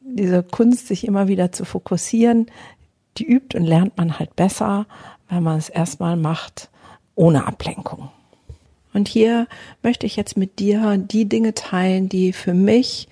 diese 0.01 0.43
Kunst, 0.43 0.87
sich 0.87 1.05
immer 1.05 1.27
wieder 1.27 1.51
zu 1.51 1.65
fokussieren, 1.65 2.45
die 3.17 3.25
übt 3.25 3.57
und 3.57 3.65
lernt 3.65 3.97
man 3.97 4.19
halt 4.19 4.35
besser, 4.35 4.85
wenn 5.29 5.43
man 5.43 5.57
es 5.57 5.69
erstmal 5.69 6.15
macht 6.15 6.69
ohne 7.15 7.47
Ablenkung. 7.47 8.09
Und 8.95 9.09
hier 9.09 9.47
möchte 9.83 10.05
ich 10.05 10.15
jetzt 10.15 10.37
mit 10.37 10.57
dir 10.57 10.97
die 10.97 11.25
Dinge 11.25 11.53
teilen, 11.53 12.07
die 12.07 12.31
für 12.31 12.53
mich 12.53 13.09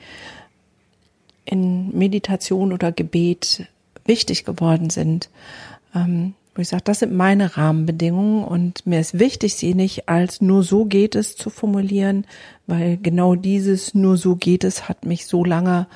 in 1.43 1.95
Meditation 1.95 2.71
oder 2.71 2.93
Gebet 2.93 3.67
wichtig 4.05 4.45
geworden 4.45 4.89
sind. 4.89 5.29
Ähm, 5.93 6.35
wo 6.55 6.61
ich 6.61 6.69
sage, 6.69 6.83
das 6.85 6.99
sind 6.99 7.13
meine 7.13 7.57
Rahmenbedingungen 7.57 8.45
und 8.45 8.85
mir 8.87 9.01
ist 9.01 9.19
wichtig, 9.19 9.55
sie 9.55 9.73
nicht 9.73 10.07
als 10.07 10.39
nur 10.39 10.63
so 10.63 10.85
geht 10.85 11.15
es 11.15 11.35
zu 11.35 11.49
formulieren, 11.49 12.25
weil 12.65 12.95
genau 12.95 13.35
dieses 13.35 13.93
nur 13.93 14.15
so 14.15 14.37
geht 14.37 14.63
es 14.63 14.87
hat 14.87 15.03
mich 15.03 15.25
so 15.25 15.43
lange 15.43 15.87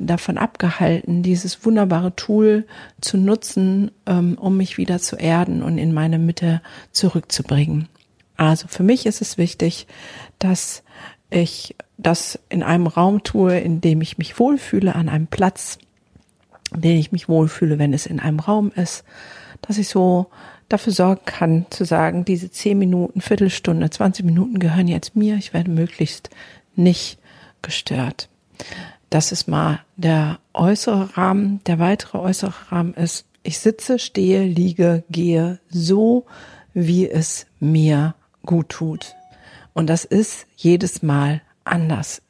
davon 0.00 0.36
abgehalten, 0.36 1.22
dieses 1.22 1.64
wunderbare 1.64 2.16
Tool 2.16 2.66
zu 3.00 3.16
nutzen, 3.16 3.92
ähm, 4.06 4.36
um 4.36 4.56
mich 4.56 4.78
wieder 4.78 4.98
zu 4.98 5.14
erden 5.14 5.62
und 5.62 5.78
in 5.78 5.94
meine 5.94 6.18
Mitte 6.18 6.60
zurückzubringen. 6.90 7.88
Also 8.38 8.68
für 8.68 8.84
mich 8.84 9.04
ist 9.04 9.20
es 9.20 9.36
wichtig, 9.36 9.86
dass 10.38 10.82
ich 11.28 11.76
das 11.98 12.38
in 12.48 12.62
einem 12.62 12.86
Raum 12.86 13.22
tue, 13.24 13.58
in 13.58 13.80
dem 13.82 14.00
ich 14.00 14.16
mich 14.16 14.38
wohlfühle, 14.38 14.94
an 14.94 15.08
einem 15.08 15.26
Platz, 15.26 15.78
in 16.72 16.80
dem 16.80 16.96
ich 16.96 17.12
mich 17.12 17.28
wohlfühle, 17.28 17.78
wenn 17.78 17.92
es 17.92 18.06
in 18.06 18.20
einem 18.20 18.38
Raum 18.38 18.72
ist, 18.74 19.04
dass 19.60 19.76
ich 19.76 19.88
so 19.88 20.28
dafür 20.68 20.92
sorgen 20.92 21.22
kann, 21.24 21.66
zu 21.70 21.84
sagen, 21.84 22.24
diese 22.24 22.50
zehn 22.50 22.78
Minuten, 22.78 23.20
Viertelstunde, 23.20 23.90
20 23.90 24.24
Minuten 24.24 24.60
gehören 24.60 24.86
jetzt 24.86 25.16
mir, 25.16 25.34
ich 25.36 25.52
werde 25.52 25.70
möglichst 25.70 26.30
nicht 26.76 27.18
gestört. 27.60 28.28
Das 29.10 29.32
ist 29.32 29.48
mal 29.48 29.80
der 29.96 30.38
äußere 30.54 31.16
Rahmen. 31.16 31.60
Der 31.66 31.78
weitere 31.78 32.18
äußere 32.18 32.70
Rahmen 32.70 32.94
ist, 32.94 33.24
ich 33.42 33.58
sitze, 33.58 33.98
stehe, 33.98 34.44
liege, 34.44 35.02
gehe 35.10 35.58
so, 35.70 36.26
wie 36.74 37.08
es 37.08 37.46
mir 37.58 38.14
gut 38.48 38.70
tut. 38.70 39.14
Und 39.74 39.88
das 39.88 40.04
ist 40.04 40.46
jedes 40.56 41.02
Mal 41.02 41.42
anders. 41.62 42.22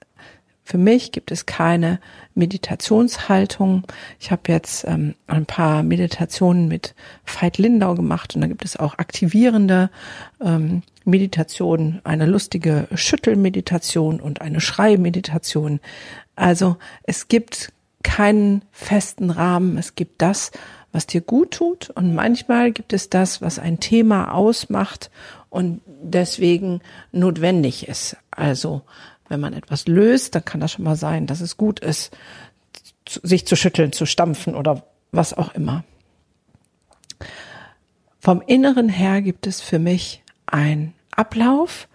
Für 0.64 0.76
mich 0.76 1.12
gibt 1.12 1.30
es 1.30 1.46
keine 1.46 1.98
Meditationshaltung. 2.34 3.84
Ich 4.20 4.30
habe 4.30 4.42
jetzt 4.48 4.84
ähm, 4.87 5.14
ein 5.26 5.46
paar 5.46 5.82
Meditationen 5.82 6.68
mit 6.68 6.94
Veit 7.25 7.56
Lindau 7.56 7.94
gemacht 7.94 8.34
und 8.34 8.42
da 8.42 8.48
gibt 8.48 8.66
es 8.66 8.76
auch 8.76 8.98
aktivierende 8.98 9.88
ähm, 10.44 10.82
Meditationen, 11.06 12.02
eine 12.04 12.26
lustige 12.26 12.87
Schüttelmeditation 12.94 14.20
und 14.20 14.42
eine 14.42 14.60
Schreimeditation. 14.60 15.80
Also 16.37 16.76
es 17.04 17.28
gibt 17.28 17.72
keinen 18.02 18.62
festen 18.70 19.30
Rahmen. 19.30 19.78
Es 19.78 19.94
gibt 19.94 20.20
das, 20.20 20.50
was 20.92 21.06
dir 21.06 21.20
gut 21.20 21.52
tut 21.52 21.90
und 21.90 22.14
manchmal 22.14 22.72
gibt 22.72 22.92
es 22.92 23.08
das, 23.08 23.40
was 23.40 23.58
ein 23.58 23.80
Thema 23.80 24.34
ausmacht 24.34 25.10
und 25.50 25.81
deswegen 25.87 26.81
notwendig 27.12 27.88
ist. 27.88 28.17
Also 28.31 28.83
wenn 29.28 29.40
man 29.40 29.52
etwas 29.52 29.87
löst, 29.87 30.35
dann 30.35 30.45
kann 30.45 30.61
das 30.61 30.73
schon 30.73 30.85
mal 30.85 30.97
sein, 30.97 31.26
dass 31.26 31.40
es 31.40 31.57
gut 31.57 31.81
ist, 31.81 32.17
sich 33.09 33.47
zu 33.47 33.57
schütteln, 33.57 33.93
zu 33.93 34.07
stampfen 34.07 34.55
oder 34.55 34.85
was 35.12 35.35
auch 35.35 35.55
immer. 35.55 35.85
Vom 38.21 38.43
Inneren 38.47 38.88
her 38.88 39.23
gibt 39.23 39.47
es 39.47 39.61
für 39.61 39.78
mich 39.78 40.23
einen 40.47 40.95
Ablauf, 41.11 41.88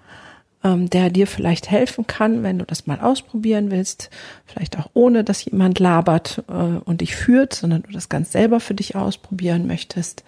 ähm, 0.64 0.90
der 0.90 1.10
dir 1.10 1.28
vielleicht 1.28 1.70
helfen 1.70 2.08
kann, 2.08 2.44
wenn 2.44 2.60
du 2.60 2.66
das 2.66 2.88
mal 2.88 3.00
ausprobieren 3.00 3.72
willst, 3.72 4.10
vielleicht 4.46 4.78
auch 4.80 4.90
ohne, 4.94 5.24
dass 5.24 5.46
jemand 5.46 5.80
labert 5.80 6.44
äh, 6.48 6.54
und 6.54 7.02
dich 7.02 7.16
führt, 7.16 7.54
sondern 7.54 7.84
du 7.84 7.92
das 7.92 8.10
ganz 8.10 8.32
selber 8.32 8.60
für 8.60 8.74
dich 8.74 8.96
ausprobieren 8.96 9.68
möchtest, 9.68 10.24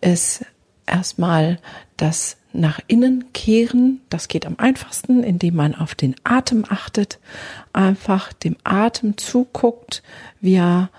ist 0.00 0.44
erstmal 0.86 1.58
das 1.96 2.36
nach 2.56 2.80
innen 2.86 3.32
kehren. 3.32 4.00
Das 4.08 4.28
geht 4.28 4.46
am 4.46 4.56
einfachsten, 4.58 5.22
indem 5.22 5.56
man 5.56 5.74
auf 5.74 5.94
den 5.94 6.16
Atem 6.24 6.64
achtet, 6.68 7.18
einfach 7.72 8.32
dem 8.32 8.56
Atem 8.64 9.16
zuguckt, 9.16 10.02
wie 10.40 10.54
er 10.54 10.90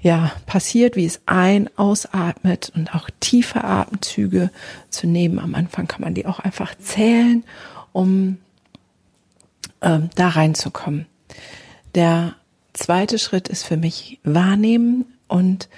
ja 0.00 0.32
passiert, 0.46 0.96
wie 0.96 1.06
es 1.06 1.20
ein, 1.26 1.68
ausatmet 1.76 2.70
und 2.74 2.94
auch 2.94 3.10
tiefe 3.20 3.64
Atemzüge 3.64 4.50
zu 4.90 5.06
nehmen. 5.06 5.38
Am 5.38 5.54
Anfang 5.54 5.88
kann 5.88 6.02
man 6.02 6.14
die 6.14 6.26
auch 6.26 6.38
einfach 6.38 6.74
zählen, 6.76 7.44
um 7.92 8.38
ähm, 9.80 10.10
da 10.14 10.28
reinzukommen. 10.28 11.06
Der 11.94 12.34
zweite 12.72 13.18
Schritt 13.18 13.48
ist 13.48 13.64
für 13.64 13.76
mich 13.76 14.20
wahrnehmen 14.22 15.04
und 15.26 15.68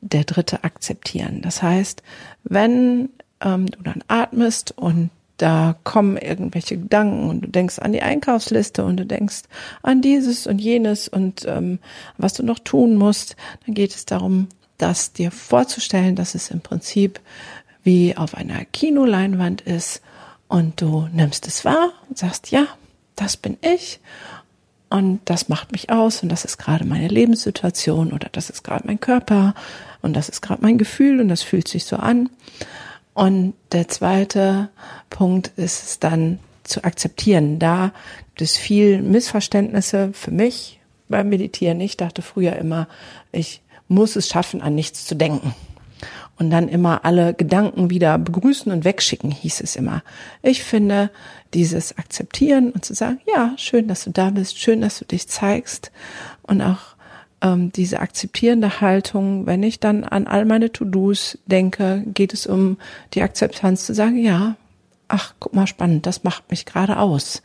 der 0.00 0.24
dritte 0.24 0.62
akzeptieren. 0.62 1.42
Das 1.42 1.62
heißt, 1.62 2.02
wenn 2.44 3.08
ähm, 3.40 3.66
du 3.66 3.82
dann 3.82 4.02
atmest 4.08 4.72
und 4.76 5.10
da 5.36 5.76
kommen 5.84 6.16
irgendwelche 6.16 6.78
Gedanken 6.78 7.28
und 7.28 7.42
du 7.42 7.48
denkst 7.48 7.78
an 7.78 7.92
die 7.92 8.02
Einkaufsliste 8.02 8.84
und 8.84 8.96
du 8.96 9.04
denkst 9.04 9.42
an 9.82 10.00
dieses 10.00 10.46
und 10.46 10.60
jenes 10.60 11.08
und 11.08 11.44
ähm, 11.46 11.78
was 12.16 12.32
du 12.34 12.42
noch 12.42 12.58
tun 12.58 12.94
musst, 12.94 13.36
dann 13.66 13.74
geht 13.74 13.94
es 13.94 14.06
darum, 14.06 14.48
das 14.78 15.12
dir 15.12 15.30
vorzustellen, 15.30 16.16
dass 16.16 16.34
es 16.34 16.50
im 16.50 16.60
Prinzip 16.60 17.20
wie 17.82 18.16
auf 18.16 18.34
einer 18.34 18.64
Kinoleinwand 18.64 19.60
ist 19.60 20.02
und 20.48 20.80
du 20.80 21.08
nimmst 21.12 21.46
es 21.46 21.64
wahr 21.64 21.92
und 22.08 22.18
sagst, 22.18 22.50
ja, 22.50 22.66
das 23.14 23.36
bin 23.36 23.56
ich 23.60 24.00
und 24.88 25.20
das 25.24 25.48
macht 25.48 25.72
mich 25.72 25.90
aus 25.90 26.22
und 26.22 26.28
das 26.28 26.44
ist 26.44 26.58
gerade 26.58 26.84
meine 26.84 27.08
Lebenssituation 27.08 28.12
oder 28.12 28.28
das 28.32 28.50
ist 28.50 28.62
gerade 28.62 28.86
mein 28.86 29.00
Körper 29.00 29.54
und 30.02 30.14
das 30.14 30.28
ist 30.28 30.42
gerade 30.42 30.62
mein 30.62 30.78
Gefühl 30.78 31.20
und 31.20 31.28
das 31.28 31.42
fühlt 31.42 31.68
sich 31.68 31.84
so 31.84 31.96
an. 31.96 32.30
Und 33.16 33.54
der 33.72 33.88
zweite 33.88 34.68
Punkt 35.08 35.50
ist 35.56 35.82
es 35.82 35.98
dann 35.98 36.38
zu 36.64 36.84
akzeptieren. 36.84 37.58
Da 37.58 37.94
gibt 38.26 38.42
es 38.42 38.58
viel 38.58 39.00
Missverständnisse 39.00 40.10
für 40.12 40.30
mich 40.30 40.80
beim 41.08 41.30
Meditieren. 41.30 41.80
Ich 41.80 41.96
dachte 41.96 42.20
früher 42.20 42.56
immer, 42.56 42.88
ich 43.32 43.62
muss 43.88 44.16
es 44.16 44.28
schaffen, 44.28 44.60
an 44.60 44.74
nichts 44.74 45.06
zu 45.06 45.14
denken. 45.14 45.54
und 46.38 46.50
dann 46.50 46.68
immer 46.68 47.06
alle 47.06 47.32
Gedanken 47.32 47.88
wieder 47.88 48.18
begrüßen 48.18 48.70
und 48.70 48.84
wegschicken, 48.84 49.30
hieß 49.30 49.62
es 49.62 49.76
immer. 49.76 50.02
Ich 50.42 50.62
finde 50.62 51.10
dieses 51.54 51.96
Akzeptieren 51.96 52.70
und 52.70 52.84
zu 52.84 52.92
sagen, 52.92 53.20
ja, 53.34 53.54
schön, 53.56 53.88
dass 53.88 54.04
du 54.04 54.10
da 54.10 54.28
bist, 54.28 54.58
schön, 54.58 54.82
dass 54.82 54.98
du 54.98 55.06
dich 55.06 55.26
zeigst 55.26 55.90
und 56.42 56.60
auch 56.60 56.95
ähm, 57.42 57.72
diese 57.72 58.00
akzeptierende 58.00 58.80
Haltung, 58.80 59.46
wenn 59.46 59.62
ich 59.62 59.80
dann 59.80 60.04
an 60.04 60.26
all 60.26 60.44
meine 60.44 60.72
To-Dos 60.72 61.38
denke, 61.46 62.02
geht 62.06 62.32
es 62.32 62.46
um 62.46 62.78
die 63.14 63.22
Akzeptanz 63.22 63.86
zu 63.86 63.94
sagen, 63.94 64.18
ja, 64.18 64.56
ach, 65.08 65.34
guck 65.38 65.54
mal, 65.54 65.66
spannend, 65.66 66.06
das 66.06 66.24
macht 66.24 66.50
mich 66.50 66.66
gerade 66.66 66.98
aus. 66.98 67.42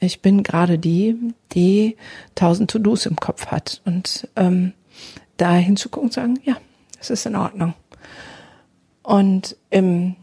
Ich 0.00 0.20
bin 0.20 0.42
gerade 0.42 0.78
die, 0.78 1.16
die 1.52 1.96
tausend 2.34 2.70
To-Dos 2.70 3.06
im 3.06 3.16
Kopf 3.16 3.46
hat 3.46 3.82
und 3.84 4.28
ähm, 4.36 4.72
da 5.36 5.54
hinzugucken 5.54 6.08
und 6.08 6.12
sagen, 6.12 6.38
ja, 6.44 6.56
es 7.00 7.10
ist 7.10 7.26
in 7.26 7.36
Ordnung. 7.36 7.74
Und 9.02 9.56
im, 9.70 10.16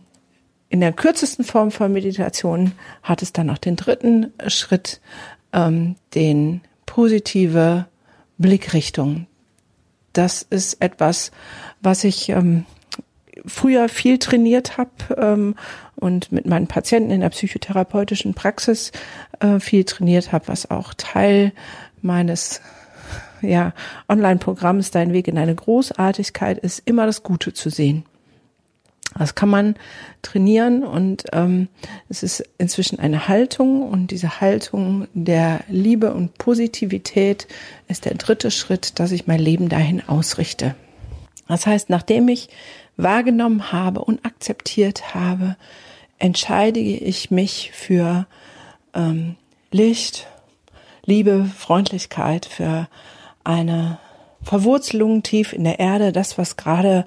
in 0.70 0.80
der 0.80 0.92
kürzesten 0.92 1.46
Form 1.46 1.72
von 1.72 1.94
Meditation 1.94 2.72
hat 3.04 3.22
es 3.22 3.32
dann 3.32 3.48
noch 3.48 3.60
den 3.60 3.76
dritten 3.76 4.34
Schritt, 4.48 5.00
ähm, 5.54 5.96
den 6.16 6.62
positive 6.86 7.86
Blickrichtung. 8.42 9.28
Das 10.14 10.42
ist 10.42 10.82
etwas, 10.82 11.32
was 11.82 12.04
ich 12.04 12.30
ähm, 12.30 12.66
früher 13.46 13.90
viel 13.90 14.18
trainiert 14.18 14.78
habe 14.78 14.92
ähm, 15.18 15.56
und 15.96 16.32
mit 16.32 16.46
meinen 16.46 16.68
Patienten 16.68 17.12
in 17.12 17.22
der 17.22 17.30
psychotherapeutischen 17.30 18.34
Praxis 18.34 18.92
äh, 19.40 19.60
viel 19.60 19.84
trainiert 19.86 20.32
habe, 20.32 20.48
was 20.48 20.70
auch 20.70 20.94
Teil 20.96 21.54
meines 22.02 22.62
ja, 23.42 23.74
Online-Programms 24.10 24.92
Dein 24.92 25.14
Weg 25.14 25.28
in 25.28 25.38
eine 25.38 25.56
Großartigkeit 25.56 26.58
ist, 26.60 26.82
immer 26.86 27.06
das 27.06 27.24
Gute 27.24 27.54
zu 27.54 27.70
sehen. 27.70 28.06
Das 29.18 29.36
kann 29.36 29.50
man 29.50 29.76
trainieren 30.22 30.84
und 30.84 31.26
ähm, 31.34 31.68
es 32.08 32.24
ist 32.24 32.44
inzwischen 32.58 33.00
eine 33.00 33.28
Haltung 33.28 33.82
und 33.84 34.12
diese 34.12 34.40
Haltung 34.40 35.08
der 35.14 35.62
Liebe 35.68 36.14
und 36.14 36.38
Positivität 36.38 37.48
ist 37.90 38.06
der 38.06 38.16
dritte 38.16 38.52
Schritt, 38.52 39.00
dass 39.00 39.12
ich 39.12 39.28
mein 39.28 39.40
Leben 39.40 39.68
dahin 39.68 40.02
ausrichte. 40.08 40.76
Das 41.48 41.68
heißt, 41.68 41.90
nachdem 41.90 42.30
ich 42.30 42.48
wahrgenommen 42.96 43.74
habe 43.74 44.02
und 44.02 44.26
akzeptiert 44.26 45.14
habe, 45.14 45.58
entscheide 46.18 46.80
ich 46.80 47.32
mich 47.32 47.72
für 47.74 48.28
ähm, 48.94 49.36
Licht, 49.72 50.28
Liebe, 51.04 51.46
Freundlichkeit, 51.58 52.46
für 52.46 52.88
eine 53.44 53.98
Verwurzelung 54.44 55.24
tief 55.24 55.52
in 55.52 55.64
der 55.64 55.80
Erde, 55.80 56.12
das, 56.12 56.38
was 56.38 56.58
gerade 56.58 57.06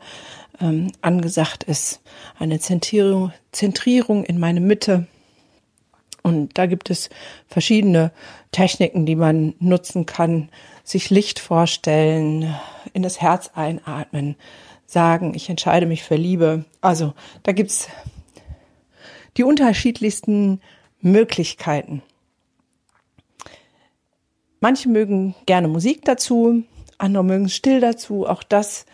ähm, 0.60 0.92
angesagt 1.00 1.64
ist. 1.64 2.00
Eine 2.38 2.60
Zentrierung, 2.60 3.32
Zentrierung 3.52 4.24
in 4.24 4.38
meine 4.38 4.60
Mitte. 4.60 5.06
Und 6.22 6.56
da 6.56 6.66
gibt 6.66 6.90
es 6.90 7.10
verschiedene 7.46 8.12
Techniken, 8.50 9.04
die 9.04 9.16
man 9.16 9.54
nutzen 9.58 10.06
kann. 10.06 10.48
Sich 10.82 11.10
Licht 11.10 11.38
vorstellen, 11.38 12.54
in 12.92 13.02
das 13.02 13.20
Herz 13.20 13.50
einatmen, 13.54 14.36
sagen, 14.86 15.34
ich 15.34 15.48
entscheide 15.50 15.86
mich 15.86 16.02
für 16.02 16.16
Liebe. 16.16 16.64
Also 16.80 17.14
da 17.42 17.52
gibt's 17.52 17.88
die 19.36 19.44
unterschiedlichsten 19.44 20.60
Möglichkeiten. 21.00 22.02
Manche 24.60 24.88
mögen 24.88 25.34
gerne 25.44 25.68
Musik 25.68 26.04
dazu, 26.04 26.62
andere 26.96 27.24
mögen 27.24 27.50
still 27.50 27.80
dazu. 27.80 28.26
Auch 28.26 28.42
das 28.42 28.86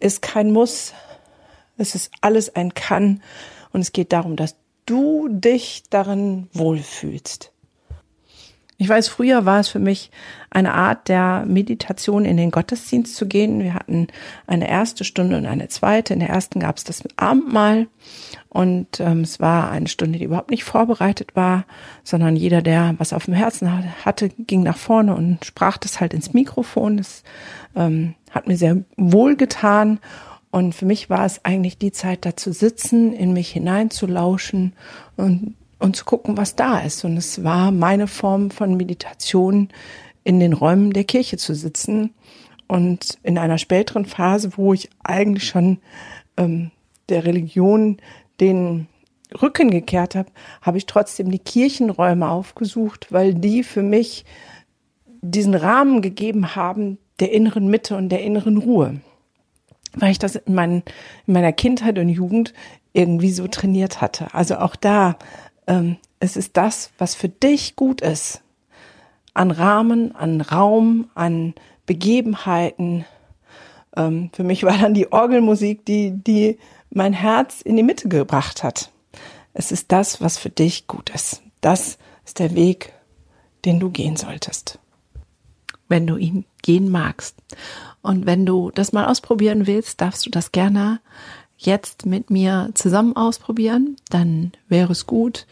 ist 0.00 0.22
kein 0.22 0.52
Muss. 0.52 0.92
Es 1.76 1.94
ist 1.94 2.10
alles 2.20 2.54
ein 2.54 2.74
Kann. 2.74 3.22
Und 3.72 3.80
es 3.80 3.92
geht 3.92 4.12
darum, 4.12 4.36
dass 4.36 4.56
du 4.86 5.28
dich 5.28 5.84
darin 5.90 6.48
wohlfühlst. 6.52 7.53
Ich 8.76 8.88
weiß, 8.88 9.06
früher 9.06 9.44
war 9.44 9.60
es 9.60 9.68
für 9.68 9.78
mich 9.78 10.10
eine 10.50 10.74
Art 10.74 11.08
der 11.08 11.44
Meditation 11.46 12.24
in 12.24 12.36
den 12.36 12.50
Gottesdienst 12.50 13.14
zu 13.14 13.26
gehen. 13.26 13.62
Wir 13.62 13.74
hatten 13.74 14.08
eine 14.48 14.68
erste 14.68 15.04
Stunde 15.04 15.36
und 15.36 15.46
eine 15.46 15.68
zweite. 15.68 16.12
In 16.12 16.20
der 16.20 16.30
ersten 16.30 16.58
gab 16.58 16.76
es 16.76 16.84
das 16.84 17.04
Abendmahl 17.16 17.86
und 18.48 18.98
ähm, 18.98 19.20
es 19.20 19.38
war 19.38 19.70
eine 19.70 19.86
Stunde, 19.86 20.18
die 20.18 20.24
überhaupt 20.24 20.50
nicht 20.50 20.64
vorbereitet 20.64 21.36
war, 21.36 21.66
sondern 22.02 22.34
jeder, 22.34 22.62
der 22.62 22.94
was 22.98 23.12
auf 23.12 23.26
dem 23.26 23.34
Herzen 23.34 23.70
hatte, 24.04 24.30
ging 24.30 24.64
nach 24.64 24.78
vorne 24.78 25.14
und 25.14 25.44
sprach 25.44 25.76
das 25.76 26.00
halt 26.00 26.12
ins 26.12 26.32
Mikrofon. 26.32 26.96
Das 26.96 27.22
ähm, 27.76 28.14
hat 28.30 28.48
mir 28.48 28.56
sehr 28.56 28.78
wohl 28.96 29.36
getan. 29.36 30.00
Und 30.50 30.74
für 30.74 30.86
mich 30.86 31.10
war 31.10 31.24
es 31.24 31.44
eigentlich 31.44 31.78
die 31.78 31.90
Zeit, 31.90 32.24
da 32.24 32.36
zu 32.36 32.52
sitzen, 32.52 33.12
in 33.12 33.32
mich 33.32 33.50
hineinzulauschen 33.50 34.72
und 35.16 35.56
und 35.78 35.96
zu 35.96 36.04
gucken, 36.04 36.36
was 36.36 36.56
da 36.56 36.78
ist. 36.80 37.04
Und 37.04 37.16
es 37.16 37.44
war 37.44 37.70
meine 37.70 38.06
Form 38.06 38.50
von 38.50 38.76
Meditation, 38.76 39.68
in 40.24 40.40
den 40.40 40.54
Räumen 40.54 40.92
der 40.92 41.04
Kirche 41.04 41.36
zu 41.36 41.54
sitzen. 41.54 42.14
Und 42.66 43.18
in 43.22 43.38
einer 43.38 43.58
späteren 43.58 44.06
Phase, 44.06 44.52
wo 44.56 44.72
ich 44.72 44.88
eigentlich 45.02 45.46
schon 45.46 45.78
ähm, 46.36 46.70
der 47.08 47.24
Religion 47.24 47.98
den 48.40 48.88
Rücken 49.40 49.70
gekehrt 49.70 50.14
habe, 50.14 50.30
habe 50.62 50.78
ich 50.78 50.86
trotzdem 50.86 51.30
die 51.30 51.38
Kirchenräume 51.38 52.28
aufgesucht, 52.28 53.08
weil 53.10 53.34
die 53.34 53.62
für 53.62 53.82
mich 53.82 54.24
diesen 55.20 55.54
Rahmen 55.54 56.02
gegeben 56.02 56.54
haben 56.56 56.98
der 57.20 57.32
inneren 57.32 57.68
Mitte 57.68 57.96
und 57.96 58.08
der 58.08 58.22
inneren 58.22 58.58
Ruhe. 58.58 59.00
Weil 59.94 60.10
ich 60.10 60.18
das 60.18 60.36
in, 60.36 60.54
mein, 60.54 60.82
in 61.26 61.34
meiner 61.34 61.52
Kindheit 61.52 61.98
und 61.98 62.08
Jugend 62.08 62.52
irgendwie 62.92 63.30
so 63.30 63.46
trainiert 63.46 64.00
hatte. 64.00 64.34
Also 64.34 64.56
auch 64.56 64.76
da 64.76 65.16
ähm, 65.66 65.96
es 66.20 66.36
ist 66.36 66.56
das, 66.56 66.90
was 66.98 67.14
für 67.14 67.28
dich 67.28 67.76
gut 67.76 68.00
ist. 68.00 68.42
An 69.34 69.50
Rahmen, 69.50 70.14
an 70.14 70.40
Raum, 70.40 71.10
an 71.14 71.54
Begebenheiten. 71.86 73.04
Ähm, 73.96 74.30
für 74.32 74.44
mich 74.44 74.62
war 74.62 74.78
dann 74.78 74.94
die 74.94 75.12
Orgelmusik, 75.12 75.84
die, 75.84 76.12
die 76.12 76.58
mein 76.90 77.12
Herz 77.12 77.60
in 77.60 77.76
die 77.76 77.82
Mitte 77.82 78.08
gebracht 78.08 78.62
hat. 78.62 78.90
Es 79.52 79.72
ist 79.72 79.92
das, 79.92 80.20
was 80.20 80.38
für 80.38 80.50
dich 80.50 80.86
gut 80.86 81.10
ist. 81.10 81.42
Das 81.60 81.98
ist 82.24 82.38
der 82.38 82.54
Weg, 82.54 82.92
den 83.64 83.80
du 83.80 83.90
gehen 83.90 84.16
solltest. 84.16 84.78
Wenn 85.88 86.06
du 86.06 86.16
ihn 86.16 86.44
gehen 86.62 86.90
magst. 86.90 87.36
Und 88.02 88.26
wenn 88.26 88.46
du 88.46 88.70
das 88.70 88.92
mal 88.92 89.06
ausprobieren 89.06 89.66
willst, 89.66 90.00
darfst 90.00 90.26
du 90.26 90.30
das 90.30 90.52
gerne 90.52 91.00
jetzt 91.66 92.06
mit 92.06 92.30
mir 92.30 92.70
zusammen 92.74 93.16
ausprobieren, 93.16 93.96
dann 94.10 94.52
wäre 94.68 94.92
es 94.92 95.06
gut, 95.06 95.46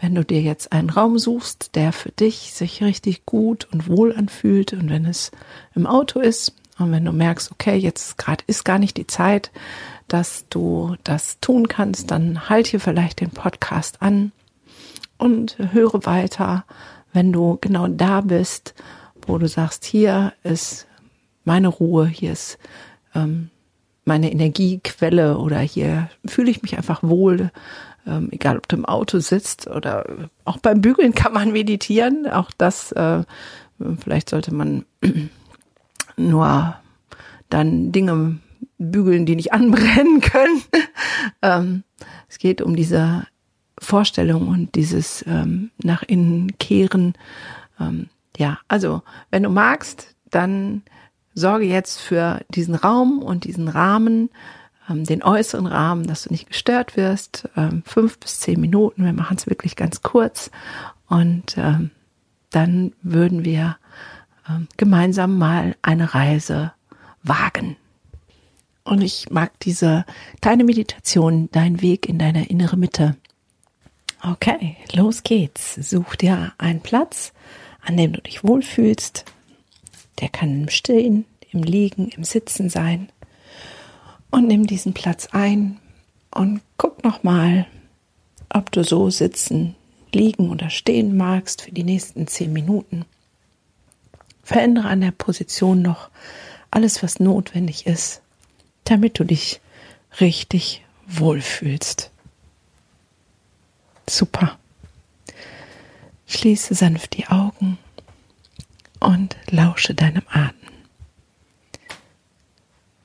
wenn 0.00 0.14
du 0.14 0.24
dir 0.24 0.40
jetzt 0.40 0.72
einen 0.72 0.90
Raum 0.90 1.18
suchst, 1.18 1.74
der 1.74 1.92
für 1.92 2.12
dich 2.12 2.52
sich 2.52 2.82
richtig 2.82 3.26
gut 3.26 3.68
und 3.72 3.88
wohl 3.88 4.14
anfühlt 4.14 4.72
und 4.72 4.90
wenn 4.90 5.04
es 5.04 5.32
im 5.74 5.86
Auto 5.86 6.20
ist 6.20 6.54
und 6.78 6.92
wenn 6.92 7.04
du 7.04 7.12
merkst, 7.12 7.50
okay, 7.50 7.76
jetzt 7.76 8.18
gerade 8.18 8.44
ist 8.46 8.64
gar 8.64 8.78
nicht 8.78 8.96
die 8.96 9.06
Zeit, 9.06 9.50
dass 10.06 10.46
du 10.50 10.96
das 11.04 11.40
tun 11.40 11.68
kannst, 11.68 12.10
dann 12.10 12.48
halt 12.48 12.68
hier 12.68 12.80
vielleicht 12.80 13.20
den 13.20 13.30
Podcast 13.30 14.00
an 14.00 14.32
und 15.18 15.56
höre 15.72 16.06
weiter, 16.06 16.64
wenn 17.12 17.32
du 17.32 17.58
genau 17.60 17.88
da 17.88 18.20
bist, 18.20 18.74
wo 19.26 19.38
du 19.38 19.48
sagst, 19.48 19.84
hier 19.84 20.32
ist 20.44 20.86
meine 21.44 21.68
Ruhe, 21.68 22.06
hier 22.06 22.32
ist 22.32 22.58
ähm, 23.14 23.50
meine 24.08 24.32
Energiequelle 24.32 25.38
oder 25.38 25.60
hier 25.60 26.08
fühle 26.26 26.50
ich 26.50 26.62
mich 26.62 26.76
einfach 26.76 27.02
wohl, 27.02 27.52
ähm, 28.06 28.28
egal 28.32 28.56
ob 28.56 28.66
du 28.66 28.76
im 28.76 28.86
Auto 28.86 29.20
sitzt 29.20 29.68
oder 29.68 30.28
auch 30.44 30.56
beim 30.58 30.80
Bügeln 30.80 31.14
kann 31.14 31.32
man 31.32 31.52
meditieren. 31.52 32.26
Auch 32.26 32.50
das, 32.58 32.90
äh, 32.92 33.22
vielleicht 34.02 34.30
sollte 34.30 34.52
man 34.52 34.84
nur 36.16 36.74
dann 37.50 37.92
Dinge 37.92 38.38
bügeln, 38.78 39.26
die 39.26 39.36
nicht 39.36 39.52
anbrennen 39.52 40.20
können. 40.20 40.62
ähm, 41.42 41.84
es 42.28 42.38
geht 42.38 42.62
um 42.62 42.74
diese 42.74 43.26
Vorstellung 43.78 44.48
und 44.48 44.74
dieses 44.74 45.24
ähm, 45.28 45.70
nach 45.82 46.02
innen 46.02 46.58
kehren. 46.58 47.14
Ähm, 47.78 48.08
ja, 48.36 48.58
also 48.68 49.02
wenn 49.30 49.44
du 49.44 49.50
magst, 49.50 50.16
dann 50.30 50.82
sorge 51.38 51.64
jetzt 51.64 52.00
für 52.00 52.40
diesen 52.50 52.74
Raum 52.74 53.22
und 53.22 53.44
diesen 53.44 53.68
Rahmen, 53.68 54.30
ähm, 54.88 55.04
den 55.04 55.22
äußeren 55.22 55.66
Rahmen, 55.66 56.06
dass 56.06 56.24
du 56.24 56.30
nicht 56.30 56.48
gestört 56.48 56.96
wirst. 56.96 57.48
Ähm, 57.56 57.82
fünf 57.86 58.18
bis 58.18 58.40
zehn 58.40 58.60
Minuten, 58.60 59.04
wir 59.04 59.12
machen 59.12 59.36
es 59.36 59.46
wirklich 59.46 59.76
ganz 59.76 60.02
kurz. 60.02 60.50
Und 61.08 61.56
ähm, 61.56 61.90
dann 62.50 62.92
würden 63.02 63.44
wir 63.44 63.76
ähm, 64.48 64.68
gemeinsam 64.76 65.38
mal 65.38 65.76
eine 65.82 66.14
Reise 66.14 66.72
wagen. 67.22 67.76
Und 68.84 69.02
ich 69.02 69.30
mag 69.30 69.52
diese 69.60 70.06
kleine 70.40 70.64
Meditation, 70.64 71.50
dein 71.52 71.82
Weg 71.82 72.08
in 72.08 72.18
deine 72.18 72.48
innere 72.48 72.76
Mitte. 72.76 73.16
Okay, 74.22 74.76
los 74.92 75.22
geht's. 75.22 75.74
Such 75.74 76.16
dir 76.16 76.52
einen 76.58 76.80
Platz, 76.80 77.32
an 77.82 77.96
dem 77.96 78.14
du 78.14 78.22
dich 78.22 78.42
wohlfühlst, 78.42 79.26
der 80.20 80.28
kann 80.28 80.62
im 80.62 80.68
Stehen, 80.68 81.24
im 81.50 81.62
Liegen, 81.62 82.08
im 82.08 82.24
Sitzen 82.24 82.68
sein. 82.70 83.08
Und 84.30 84.46
nimm 84.46 84.66
diesen 84.66 84.92
Platz 84.92 85.28
ein 85.32 85.78
und 86.30 86.60
guck 86.76 87.02
nochmal, 87.04 87.66
ob 88.50 88.70
du 88.72 88.84
so 88.84 89.10
sitzen, 89.10 89.74
liegen 90.12 90.50
oder 90.50 90.70
stehen 90.70 91.16
magst 91.16 91.62
für 91.62 91.72
die 91.72 91.84
nächsten 91.84 92.26
zehn 92.26 92.52
Minuten. 92.52 93.04
Verändere 94.42 94.88
an 94.88 95.00
der 95.00 95.10
Position 95.10 95.82
noch 95.82 96.10
alles, 96.70 97.02
was 97.02 97.20
notwendig 97.20 97.86
ist, 97.86 98.22
damit 98.84 99.18
du 99.18 99.24
dich 99.24 99.60
richtig 100.20 100.84
wohlfühlst. 101.06 102.10
Super. 104.08 104.58
Schließe 106.26 106.74
sanft 106.74 107.16
die 107.16 107.26
Augen 107.26 107.78
und 109.00 109.36
lausche 109.50 109.94
deinem 109.94 110.22
Atem. 110.28 110.54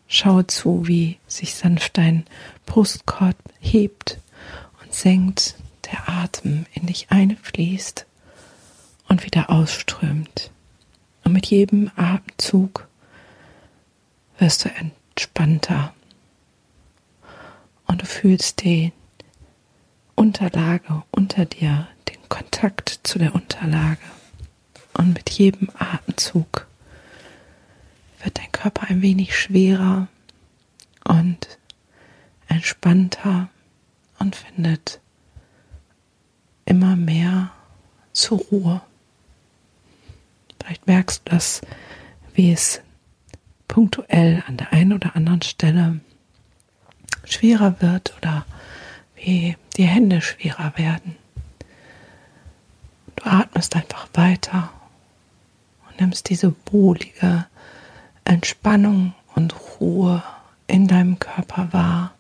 Schaue 0.08 0.46
zu, 0.48 0.88
wie 0.88 1.18
sich 1.28 1.56
sanft 1.56 1.98
dein 1.98 2.26
Brustkorb 2.66 3.36
hebt 3.60 4.20
und 4.82 4.94
senkt, 4.94 5.56
der 5.92 6.08
Atem 6.08 6.66
in 6.74 6.86
dich 6.86 7.08
einfließt 7.10 8.06
und 9.08 9.26
wieder 9.26 9.50
ausströmt. 9.50 10.52
Und 11.24 11.34
mit 11.34 11.48
jedem 11.48 11.90
Atemzug 11.96 12.88
wirst 14.38 14.66
du 14.66 14.70
entspannter 14.70 15.94
und 17.88 18.02
du 18.02 18.06
fühlst 18.06 18.64
die 18.64 18.92
Unterlage 20.16 21.04
unter 21.12 21.46
dir, 21.46 21.88
den 22.10 22.30
Kontakt 22.30 23.00
zu 23.04 23.20
der 23.20 23.36
Unterlage. 23.36 24.00
Und 24.94 25.14
mit 25.14 25.30
jedem 25.32 25.70
Atemzug 25.78 26.68
wird 28.22 28.38
dein 28.38 28.52
Körper 28.52 28.88
ein 28.88 29.02
wenig 29.02 29.38
schwerer 29.38 30.08
und 31.04 31.58
entspannter 32.48 33.50
und 34.20 34.36
findet 34.36 35.02
immer 36.66 36.96
mehr 36.96 37.52
zur 38.14 38.40
Ruhe. 38.40 38.82
Vielleicht 40.62 40.88
merkst 40.88 41.24
du 41.26 41.32
das, 41.32 41.62
wie 42.34 42.52
es 42.52 42.82
punktuell 43.68 44.44
an 44.48 44.58
der 44.58 44.72
einen 44.72 44.94
oder 44.94 45.16
anderen 45.16 45.42
Stelle 45.42 46.00
schwerer 47.26 47.82
wird 47.82 48.16
oder 48.18 48.46
wie 49.16 49.58
die 49.76 49.84
Hände 49.84 50.22
schwerer 50.22 50.74
werden. 50.78 51.18
Du 53.16 53.26
atmest 53.26 53.76
einfach 53.76 54.08
weiter 54.14 54.72
nimmst 56.00 56.30
diese 56.30 56.56
wohlige 56.72 57.46
Entspannung 58.26 59.14
und 59.36 59.56
Ruhe 59.80 60.24
in 60.68 60.88
deinem 60.88 61.20
Körper 61.20 61.74
wahr. 61.74 62.14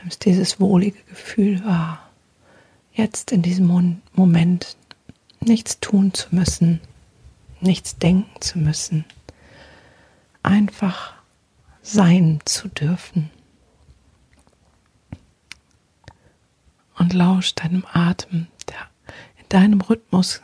Nimmst 0.00 0.24
dieses 0.24 0.60
wohlige 0.60 1.02
Gefühl 1.04 1.64
wahr, 1.64 2.10
jetzt 2.92 3.32
in 3.32 3.42
diesem 3.42 4.00
Moment 4.14 4.76
nichts 5.40 5.80
tun 5.80 6.12
zu 6.12 6.34
müssen, 6.34 6.80
nichts 7.60 7.96
denken 7.98 8.40
zu 8.40 8.58
müssen, 8.58 9.04
einfach 10.42 11.14
sein 11.82 12.40
zu 12.44 12.68
dürfen. 12.68 13.30
Und 16.98 17.12
lausch 17.12 17.54
deinem 17.54 17.84
Atem, 17.92 18.46
der 18.68 18.76
in 19.38 19.48
deinem 19.48 19.80
Rhythmus 19.80 20.40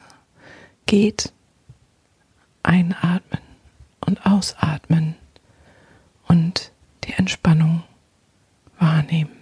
geht. 0.86 1.32
Einatmen 2.68 3.40
und 4.00 4.26
ausatmen 4.26 5.16
und 6.26 6.70
die 7.04 7.14
Entspannung 7.14 7.82
wahrnehmen. 8.78 9.32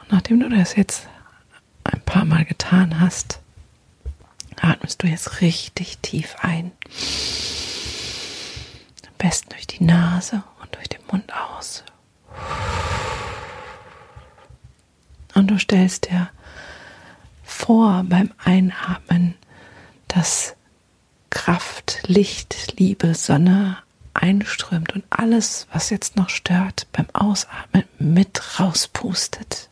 Und 0.00 0.12
nachdem 0.12 0.40
du 0.40 0.48
das 0.48 0.76
jetzt 0.76 1.08
ein 1.84 2.00
paar 2.00 2.24
Mal 2.24 2.46
getan 2.46 3.00
hast, 3.00 3.40
atmest 4.60 5.02
du 5.02 5.06
jetzt 5.06 5.42
richtig 5.42 5.98
tief 5.98 6.36
ein. 6.40 6.72
Am 9.06 9.14
besten 9.18 9.50
durch 9.50 9.66
die 9.66 9.84
Nase 9.84 10.42
und 10.62 10.74
durch 10.74 10.88
den 10.88 11.04
Mund 11.10 11.30
aus. 11.34 11.84
Und 15.34 15.48
du 15.48 15.58
stellst 15.58 16.10
dir 16.10 16.30
vor 17.42 18.04
beim 18.08 18.32
Einatmen, 18.38 19.34
dass 20.14 20.54
Kraft, 21.30 22.00
Licht, 22.06 22.78
Liebe, 22.78 23.14
Sonne 23.14 23.78
einströmt 24.14 24.92
und 24.92 25.04
alles, 25.10 25.66
was 25.72 25.90
jetzt 25.90 26.16
noch 26.16 26.28
stört, 26.28 26.86
beim 26.92 27.06
Ausatmen 27.12 27.84
mit 27.98 28.58
rauspustet. 28.58 29.68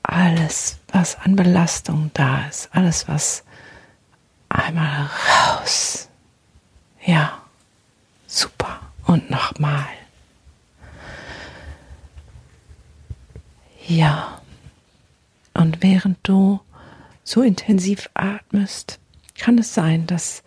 alles, 0.03 0.79
was 0.93 1.19
an 1.19 1.37
Belastung 1.37 2.11
da 2.14 2.47
ist, 2.49 2.69
alles, 2.73 3.09
was 3.09 3.45
einmal 4.49 5.09
raus. 5.29 6.09
Ja, 7.05 7.43
super. 8.27 8.81
Und 9.07 9.31
nochmal. 9.31 9.87
Ja. 13.90 14.40
Und 15.53 15.83
während 15.83 16.16
du 16.22 16.61
so 17.24 17.42
intensiv 17.42 18.09
atmest, 18.14 19.00
kann 19.37 19.59
es 19.59 19.74
sein, 19.74 20.07
dass 20.07 20.44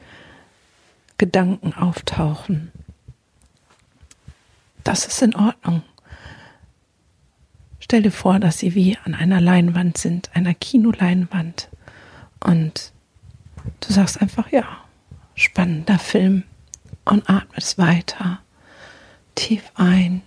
Gedanken 1.17 1.73
auftauchen. 1.73 2.71
Das 4.85 5.05
ist 5.05 5.21
in 5.21 5.35
Ordnung. 5.35 5.83
Stell 7.81 8.03
dir 8.03 8.11
vor, 8.11 8.39
dass 8.39 8.59
sie 8.59 8.75
wie 8.75 8.97
an 9.03 9.13
einer 9.13 9.41
Leinwand 9.41 9.97
sind, 9.97 10.33
einer 10.33 10.53
Kinoleinwand. 10.53 11.67
Und 12.39 12.93
du 13.81 13.91
sagst 13.91 14.21
einfach, 14.21 14.53
ja, 14.53 14.65
spannender 15.35 15.99
Film 15.99 16.43
und 17.03 17.29
atmest 17.29 17.77
weiter. 17.77 18.39
Tief 19.35 19.69
ein 19.75 20.21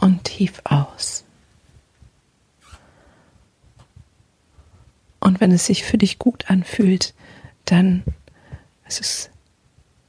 und 0.00 0.24
tief 0.24 0.62
aus. 0.64 1.24
Und 5.20 5.40
wenn 5.40 5.52
es 5.52 5.66
sich 5.66 5.84
für 5.84 5.98
dich 5.98 6.18
gut 6.18 6.50
anfühlt, 6.50 7.14
dann 7.66 8.02
ist 8.86 9.00
es 9.00 9.30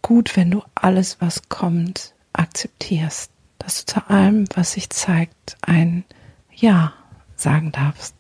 gut, 0.02 0.36
wenn 0.36 0.50
du 0.50 0.64
alles, 0.74 1.20
was 1.20 1.50
kommt, 1.50 2.14
akzeptierst. 2.34 3.32
Dass 3.60 3.86
du 3.86 3.94
zu 3.94 4.10
allem, 4.10 4.46
was 4.56 4.72
sich 4.72 4.90
zeigt, 4.90 5.58
ein 5.62 6.04
Ja 6.52 6.94
sagen 7.36 7.72
darfst. 7.72 8.16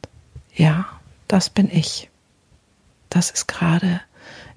Ja, 0.53 0.99
das 1.27 1.49
bin 1.49 1.69
ich. 1.71 2.09
Das 3.09 3.31
ist 3.31 3.47
gerade 3.47 4.01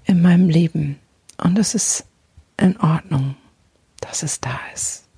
in 0.04 0.20
meinem 0.20 0.48
Leben. 0.48 0.98
Und 1.38 1.58
es 1.58 1.74
ist 1.74 2.06
in 2.56 2.78
Ordnung, 2.80 3.36
dass 4.00 4.22
es 4.22 4.40
da 4.40 4.58
ist. 4.74 5.08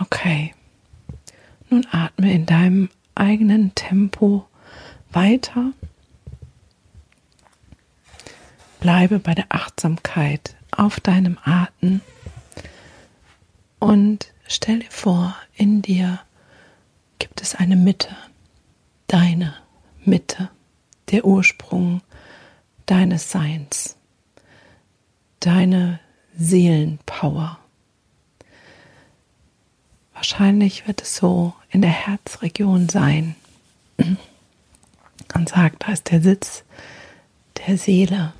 Okay. 0.00 0.54
Nun 1.68 1.86
atme 1.90 2.32
in 2.32 2.46
deinem 2.46 2.88
eigenen 3.20 3.74
Tempo 3.74 4.46
weiter. 5.12 5.72
Bleibe 8.80 9.18
bei 9.18 9.34
der 9.34 9.46
Achtsamkeit 9.50 10.56
auf 10.70 11.00
deinem 11.00 11.38
Atem 11.44 12.00
und 13.78 14.32
stell 14.46 14.80
dir 14.80 14.90
vor, 14.90 15.36
in 15.54 15.82
dir 15.82 16.20
gibt 17.18 17.42
es 17.42 17.54
eine 17.54 17.76
Mitte, 17.76 18.16
deine 19.06 19.54
Mitte, 20.04 20.48
der 21.10 21.26
Ursprung 21.26 22.00
deines 22.86 23.30
Seins, 23.30 23.96
deine 25.40 26.00
Seelenpower. 26.36 27.58
Wahrscheinlich 30.14 30.86
wird 30.86 31.02
es 31.02 31.16
so 31.16 31.54
in 31.70 31.82
der 31.82 31.90
Herzregion 31.90 32.88
sein. 32.88 33.36
Und 35.34 35.48
sag, 35.48 35.78
da 35.80 35.92
ist 35.92 36.10
der 36.10 36.20
Sitz 36.20 36.64
der 37.66 37.78
Seele. 37.78 38.32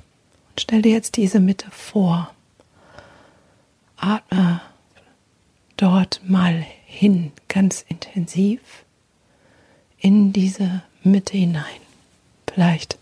Und 0.49 0.61
stell 0.61 0.81
dir 0.81 0.91
jetzt 0.91 1.17
diese 1.17 1.39
Mitte 1.39 1.69
vor. 1.71 2.33
Atme 3.97 4.61
dort 5.77 6.21
mal 6.27 6.65
hin, 6.85 7.31
ganz 7.47 7.85
intensiv 7.87 8.59
in 9.97 10.33
diese 10.33 10.83
Mitte 11.03 11.37
hinein. 11.37 11.63
Vielleicht 12.51 12.97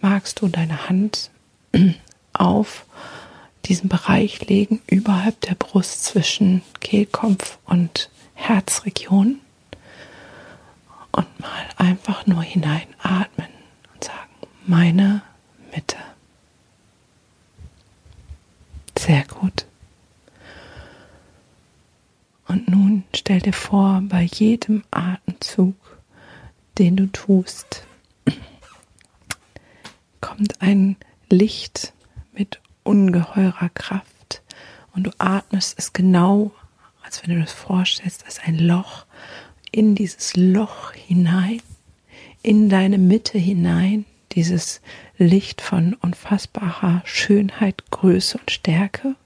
magst 0.00 0.40
du 0.40 0.48
deine 0.48 0.88
Hand 0.88 1.30
auf 2.32 2.84
diesen 3.64 3.88
Bereich 3.88 4.46
legen, 4.48 4.82
überhalb 4.86 5.40
der 5.42 5.54
Brust 5.54 6.04
zwischen 6.04 6.62
Kehlkopf 6.80 7.58
und 7.64 8.10
Herzregion 8.34 9.40
und 11.12 11.40
mal 11.40 11.68
einfach 11.76 12.26
nur 12.26 12.42
hineinatmen 12.42 13.48
und 13.94 14.04
sagen, 14.04 14.30
meine 14.66 15.22
Mitte. 15.74 15.96
Sehr 18.98 19.24
gut. 19.24 19.66
Und 22.46 22.68
nun 22.68 23.04
stell 23.14 23.40
dir 23.40 23.52
vor, 23.52 24.02
bei 24.04 24.22
jedem 24.22 24.84
Atemzug, 24.90 25.74
den 26.78 26.96
du 26.96 27.06
tust, 27.06 27.86
kommt 30.20 30.60
ein 30.60 30.96
Licht 31.30 31.92
mit 32.32 32.60
ungeheurer 32.84 33.70
Kraft 33.70 34.42
und 34.94 35.04
du 35.04 35.10
atmest 35.18 35.74
es 35.78 35.92
genau, 35.92 36.52
als 37.02 37.22
wenn 37.22 37.34
du 37.34 37.40
das 37.40 37.52
vorstellst, 37.52 38.24
als 38.24 38.38
ein 38.40 38.58
Loch 38.58 39.06
in 39.72 39.94
dieses 39.94 40.36
Loch 40.36 40.92
hinein, 40.92 41.60
in 42.42 42.68
deine 42.68 42.98
Mitte 42.98 43.38
hinein, 43.38 44.04
dieses 44.32 44.80
Licht 45.18 45.60
von 45.60 45.94
unfassbarer 45.94 47.02
Schönheit, 47.04 47.90
Größe 47.90 48.38
und 48.38 48.50
Stärke. 48.50 49.16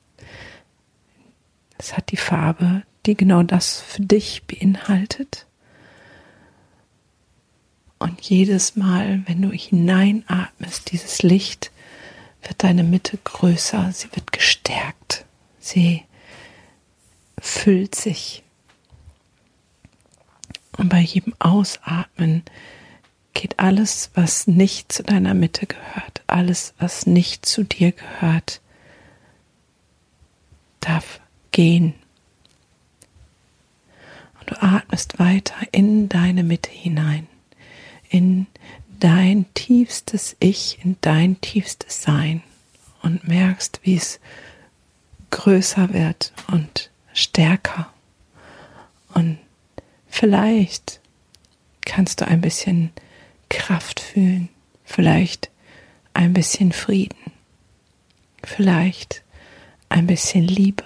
Es 1.79 1.97
hat 1.97 2.11
die 2.11 2.17
Farbe, 2.17 2.83
die 3.05 3.17
genau 3.17 3.43
das 3.43 3.81
für 3.81 4.03
dich 4.03 4.45
beinhaltet. 4.45 5.47
Und 7.99 8.21
jedes 8.23 8.77
Mal, 8.77 9.23
wenn 9.27 9.43
du 9.43 9.51
hineinatmest, 9.51 10.93
dieses 10.93 11.23
Licht, 11.23 11.71
wird 12.43 12.63
deine 12.63 12.85
Mitte 12.85 13.19
größer, 13.23 13.91
sie 13.93 14.09
wird 14.15 14.33
gestärkt, 14.33 15.25
sie 15.59 16.03
füllt 17.41 17.95
sich. 17.95 18.43
Und 20.77 20.89
bei 20.89 21.01
jedem 21.01 21.35
Ausatmen 21.39 22.43
geht 23.35 23.59
alles, 23.59 24.11
was 24.15 24.47
nicht 24.47 24.93
zu 24.93 25.03
deiner 25.03 25.35
Mitte 25.35 25.67
gehört, 25.67 26.23
alles, 26.27 26.75
was 26.79 27.07
nicht 27.07 27.47
zu 27.47 27.65
dir 27.65 27.93
gehört, 27.93 28.61
darf 30.81 31.21
gehen. 31.53 31.95
Und 34.41 34.51
du 34.51 34.63
atmest 34.63 35.19
weiter 35.19 35.55
in 35.73 36.09
deine 36.09 36.43
Mitte 36.43 36.71
hinein, 36.71 37.27
in 38.09 38.47
dein 39.01 39.47
tiefstes 39.55 40.37
Ich, 40.41 40.79
in 40.85 40.97
dein 41.01 41.41
tiefstes 41.41 42.03
Sein 42.03 42.43
und 43.03 43.29
merkst, 43.29 43.81
wie 43.83 43.97
es 43.97 44.21
größer 45.31 45.93
wird 45.93 46.33
und 46.51 46.91
stärker. 47.13 47.93
Und 49.15 49.39
vielleicht 50.17 51.01
kannst 51.85 52.23
du 52.23 52.27
ein 52.27 52.41
bisschen 52.41 52.91
Kraft 53.51 54.01
fühlen, 54.01 54.49
vielleicht 54.83 55.51
ein 56.15 56.33
bisschen 56.33 56.73
Frieden, 56.73 57.33
vielleicht 58.43 59.23
ein 59.91 60.07
bisschen 60.07 60.43
Liebe. 60.43 60.85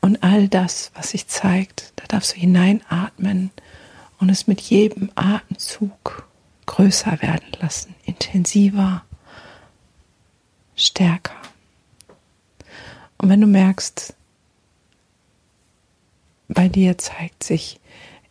Und 0.00 0.22
all 0.22 0.48
das, 0.48 0.90
was 0.94 1.10
sich 1.10 1.26
zeigt, 1.28 1.92
da 1.96 2.04
darfst 2.08 2.34
du 2.34 2.40
hineinatmen 2.40 3.50
und 4.20 4.30
es 4.30 4.46
mit 4.46 4.62
jedem 4.62 5.10
Atemzug 5.16 6.26
größer 6.64 7.20
werden 7.20 7.52
lassen, 7.60 7.94
intensiver, 8.06 9.04
stärker. 10.76 11.36
Und 13.18 13.28
wenn 13.28 13.42
du 13.42 13.46
merkst, 13.46 14.14
bei 16.48 16.68
dir 16.68 16.98
zeigt 16.98 17.44
sich 17.44 17.78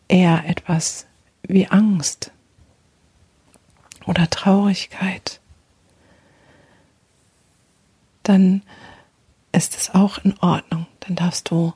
eher 0.07 0.45
etwas 0.47 1.05
wie 1.43 1.67
Angst 1.67 2.31
oder 4.05 4.29
Traurigkeit, 4.29 5.39
dann 8.23 8.63
ist 9.51 9.75
es 9.75 9.93
auch 9.93 10.17
in 10.17 10.37
Ordnung. 10.39 10.87
Dann 11.01 11.15
darfst 11.15 11.49
du 11.49 11.73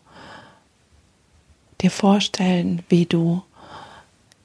dir 1.82 1.92
vorstellen, 1.92 2.84
wie 2.90 3.06
du 3.06 3.44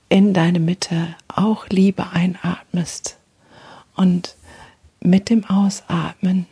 in 0.08 0.32
deine 0.32 0.60
Mitte 0.60 1.16
auch 1.26 1.68
Liebe 1.68 2.10
einatmest 2.10 3.18
und 3.96 4.36
mit 5.00 5.30
dem 5.30 5.44
Ausatmen 5.44 6.46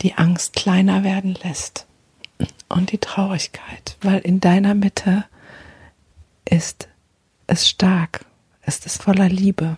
die 0.00 0.14
Angst 0.14 0.54
kleiner 0.54 1.04
werden 1.04 1.34
lässt 1.42 1.86
und 2.68 2.92
die 2.92 2.98
Traurigkeit, 2.98 3.96
weil 4.02 4.18
in 4.20 4.40
deiner 4.40 4.74
Mitte 4.74 5.24
ist 6.44 6.88
es 7.46 7.68
stark, 7.68 8.24
ist 8.66 8.86
es 8.86 8.96
voller 8.96 9.28
Liebe. 9.28 9.76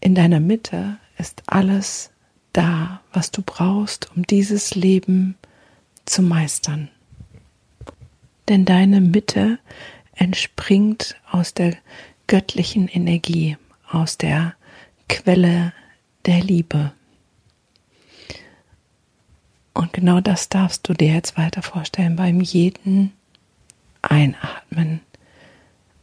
In 0.00 0.14
deiner 0.14 0.40
Mitte 0.40 0.98
ist 1.18 1.42
alles 1.46 2.10
da, 2.52 3.00
was 3.12 3.30
du 3.30 3.42
brauchst, 3.42 4.10
um 4.16 4.26
dieses 4.26 4.74
Leben 4.74 5.36
zu 6.04 6.22
meistern. 6.22 6.88
Denn 8.48 8.64
deine 8.64 9.00
Mitte 9.00 9.58
entspringt 10.14 11.16
aus 11.30 11.54
der 11.54 11.76
göttlichen 12.26 12.88
Energie, 12.88 13.56
aus 13.88 14.18
der 14.18 14.54
Quelle 15.08 15.72
der 16.26 16.40
Liebe. 16.40 16.92
Und 19.82 19.92
genau 19.92 20.20
das 20.20 20.48
darfst 20.48 20.88
du 20.88 20.94
dir 20.94 21.12
jetzt 21.12 21.36
weiter 21.36 21.60
vorstellen. 21.60 22.14
Beim 22.14 22.40
jeden 22.40 23.12
Einatmen 24.00 25.00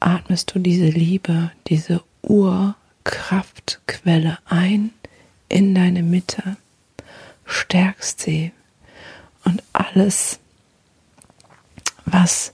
atmest 0.01 0.53
du 0.53 0.59
diese 0.59 0.89
Liebe, 0.89 1.53
diese 1.67 2.03
Urkraftquelle 2.21 4.37
ein 4.43 4.91
in 5.47 5.73
deine 5.73 6.03
Mitte, 6.03 6.57
stärkst 7.45 8.19
sie. 8.19 8.51
Und 9.45 9.63
alles, 9.71 10.41
was 12.03 12.51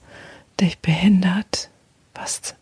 dich 0.60 0.78
behindert, 0.78 1.70
was 2.14 2.54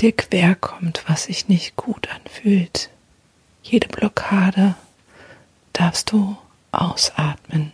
dir 0.00 0.12
quer 0.12 0.54
kommt, 0.54 1.02
was 1.08 1.24
sich 1.24 1.48
nicht 1.48 1.76
gut 1.76 2.10
anfühlt, 2.10 2.90
jede 3.62 3.88
Blockade 3.88 4.74
darfst 5.72 6.12
du 6.12 6.36
ausatmen. 6.70 7.72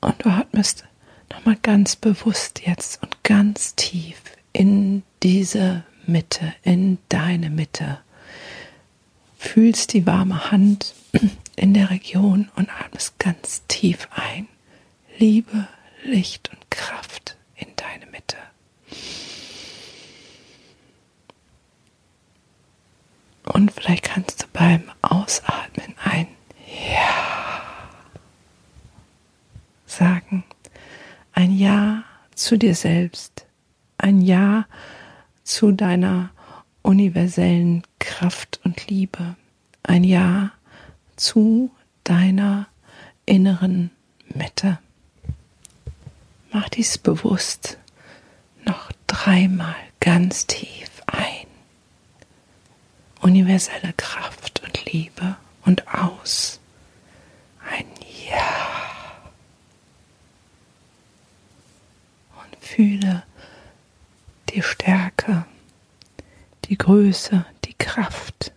Und 0.00 0.24
du 0.24 0.28
atmest 0.28 0.84
nochmal 1.30 1.56
ganz 1.62 1.96
bewusst 1.96 2.60
jetzt 2.64 3.02
und 3.02 3.22
ganz 3.24 3.74
tief 3.74 4.20
in 4.52 5.02
diese 5.22 5.84
Mitte, 6.06 6.54
in 6.62 6.98
deine 7.08 7.50
Mitte. 7.50 7.98
Fühlst 9.38 9.92
die 9.92 10.06
warme 10.06 10.50
Hand 10.50 10.94
in 11.56 11.74
der 11.74 11.90
Region 11.90 12.50
und 12.56 12.68
atmest 12.70 13.18
ganz 13.18 13.62
tief 13.68 14.08
ein. 14.10 14.48
Liebe, 15.18 15.68
Licht 16.02 16.50
und 16.50 16.70
Kraft 16.70 17.36
in 17.56 17.68
deine 17.76 18.06
Mitte. 18.10 18.36
Und 23.44 23.72
vielleicht 23.72 24.04
kannst 24.04 24.42
du 24.42 24.46
beim 24.52 24.82
Ausatmen 25.02 25.94
ein 26.02 26.26
Ja 26.66 27.24
sagen. 29.86 30.44
Ein 31.32 31.56
Ja 31.56 32.04
zu 32.34 32.56
dir 32.56 32.74
selbst. 32.74 33.46
Ein 33.98 34.20
Ja 34.20 34.66
zu 35.42 35.72
deiner 35.72 36.30
universellen 36.82 37.82
Kraft 37.98 38.60
und 38.64 38.88
Liebe. 38.88 39.36
Ein 39.82 40.04
Ja 40.04 40.50
zu 41.16 41.70
deiner 42.02 42.66
inneren 43.26 43.90
Mitte. 44.28 44.78
Mach 46.52 46.68
dies 46.68 46.98
bewusst 46.98 47.78
noch 48.64 48.90
dreimal 49.06 49.74
ganz 50.00 50.46
tief. 50.46 50.93
Universelle 53.24 53.94
Kraft 53.96 54.62
und 54.62 54.84
Liebe 54.92 55.38
und 55.64 55.88
aus. 55.88 56.60
Ein 57.66 57.86
Ja. 58.28 58.42
Fühle 62.60 63.22
die 64.50 64.60
Stärke, 64.60 65.46
die 66.66 66.76
Größe, 66.76 67.46
die 67.64 67.72
Kraft, 67.72 68.52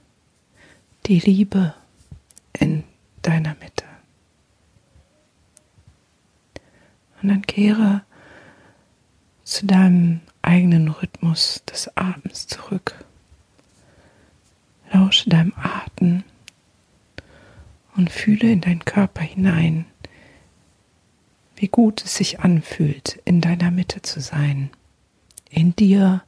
die 1.06 1.20
Liebe 1.20 1.74
in 2.52 2.84
deiner 3.22 3.56
Mitte. 3.62 3.86
Und 7.22 7.30
dann 7.30 7.42
kehre 7.44 8.02
zu 9.46 9.66
deinem 9.66 10.20
eigenen 10.42 10.90
Rhythmus 10.90 11.64
des 11.66 11.90
Atems 11.96 12.48
zurück. 12.48 13.07
Lausche 14.92 15.30
deinem 15.30 15.54
Atem 15.56 16.24
und 17.96 18.12
fühle 18.12 18.52
in 18.52 18.62
deinen 18.62 18.86
Körper 18.86 19.22
hinein, 19.22 19.86
wie 21.56 21.68
gut 21.68 22.06
es 22.06 22.16
sich 22.16 22.40
anfühlt, 22.40 23.20
in 23.26 23.42
deiner 23.42 23.72
Mitte 23.72 24.02
zu 24.02 24.22
sein, 24.22 24.70
in 25.50 25.76
dir 25.76 26.24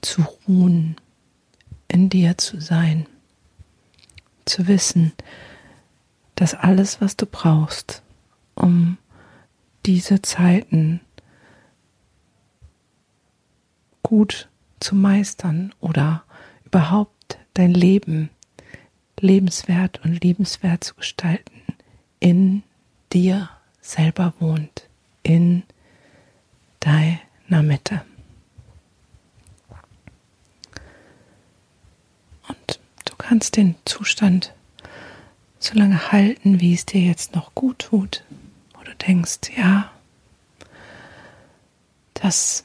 zu 0.00 0.22
ruhen, 0.46 0.96
in 1.88 2.08
dir 2.08 2.36
zu 2.38 2.60
sein, 2.60 3.06
zu 4.44 4.66
wissen, 4.66 5.12
dass 6.34 6.54
alles, 6.54 7.00
was 7.00 7.16
du 7.16 7.26
brauchst, 7.26 8.02
um 8.54 8.98
diese 9.86 10.22
Zeiten 10.22 11.00
gut 14.02 14.48
zu 14.80 14.96
meistern 14.96 15.72
oder 15.80 16.24
überhaupt 16.64 17.38
dein 17.54 17.74
Leben 17.74 18.30
lebenswert 19.18 20.00
und 20.04 20.22
liebenswert 20.22 20.84
zu 20.84 20.94
gestalten, 20.94 21.62
in 22.20 22.62
dir 23.12 23.48
selber 23.80 24.34
wohnt, 24.40 24.88
in 25.22 25.62
deiner 26.80 27.62
Mitte. 27.62 28.04
Und 32.48 32.80
du 33.04 33.14
kannst 33.16 33.56
den 33.56 33.76
Zustand 33.84 34.54
so 35.58 35.78
lange 35.78 36.10
halten, 36.10 36.60
wie 36.60 36.74
es 36.74 36.86
dir 36.86 37.00
jetzt 37.00 37.34
noch 37.34 37.54
gut 37.54 37.78
tut, 37.78 38.24
wo 38.74 38.82
du 38.82 38.94
denkst, 38.96 39.52
ja, 39.56 39.90
das 42.14 42.64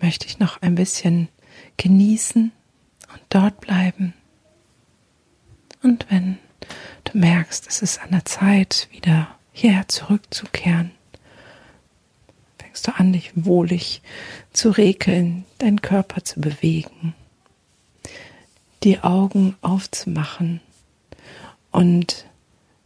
möchte 0.00 0.26
ich 0.26 0.38
noch 0.38 0.62
ein 0.62 0.74
bisschen 0.74 1.28
genießen 1.76 2.52
dort 3.36 3.60
bleiben. 3.60 4.14
Und 5.82 6.06
wenn 6.08 6.38
du 7.04 7.18
merkst, 7.18 7.66
es 7.68 7.82
ist 7.82 8.00
an 8.00 8.10
der 8.12 8.24
Zeit, 8.24 8.88
wieder 8.92 9.28
hierher 9.52 9.88
zurückzukehren, 9.88 10.90
fängst 12.58 12.86
du 12.86 12.96
an, 12.96 13.12
dich 13.12 13.32
wohlig 13.34 14.00
zu 14.54 14.70
regeln, 14.70 15.44
deinen 15.58 15.82
Körper 15.82 16.24
zu 16.24 16.40
bewegen, 16.40 17.14
die 18.82 19.00
Augen 19.00 19.54
aufzumachen 19.60 20.60
und 21.70 22.26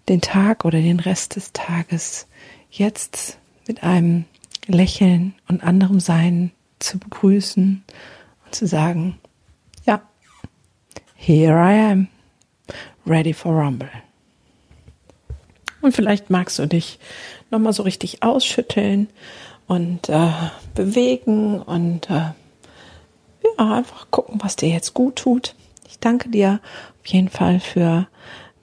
den 0.08 0.20
Tag 0.20 0.64
oder 0.64 0.80
den 0.80 0.98
Rest 0.98 1.36
des 1.36 1.52
Tages 1.52 2.26
jetzt 2.72 3.38
mit 3.68 3.84
einem 3.84 4.24
Lächeln 4.66 5.34
und 5.46 5.62
anderem 5.62 6.00
Sein 6.00 6.50
zu 6.80 6.98
begrüßen 6.98 7.84
und 8.44 8.54
zu 8.54 8.66
sagen, 8.66 9.16
here 11.20 11.56
I 11.56 11.92
am, 11.92 12.08
ready 13.04 13.32
for 13.34 13.52
Rumble. 13.52 13.90
Und 15.82 15.94
vielleicht 15.94 16.30
magst 16.30 16.58
du 16.58 16.66
dich 16.66 16.98
nochmal 17.50 17.72
so 17.72 17.82
richtig 17.82 18.22
ausschütteln 18.22 19.08
und 19.66 20.08
äh, 20.08 20.30
bewegen 20.74 21.60
und 21.60 22.08
äh, 22.10 22.32
ja, 23.42 23.74
einfach 23.74 24.10
gucken, 24.10 24.40
was 24.42 24.56
dir 24.56 24.70
jetzt 24.70 24.94
gut 24.94 25.16
tut. 25.16 25.54
Ich 25.88 25.98
danke 25.98 26.30
dir 26.30 26.60
auf 27.00 27.06
jeden 27.06 27.28
Fall 27.28 27.60
für 27.60 28.08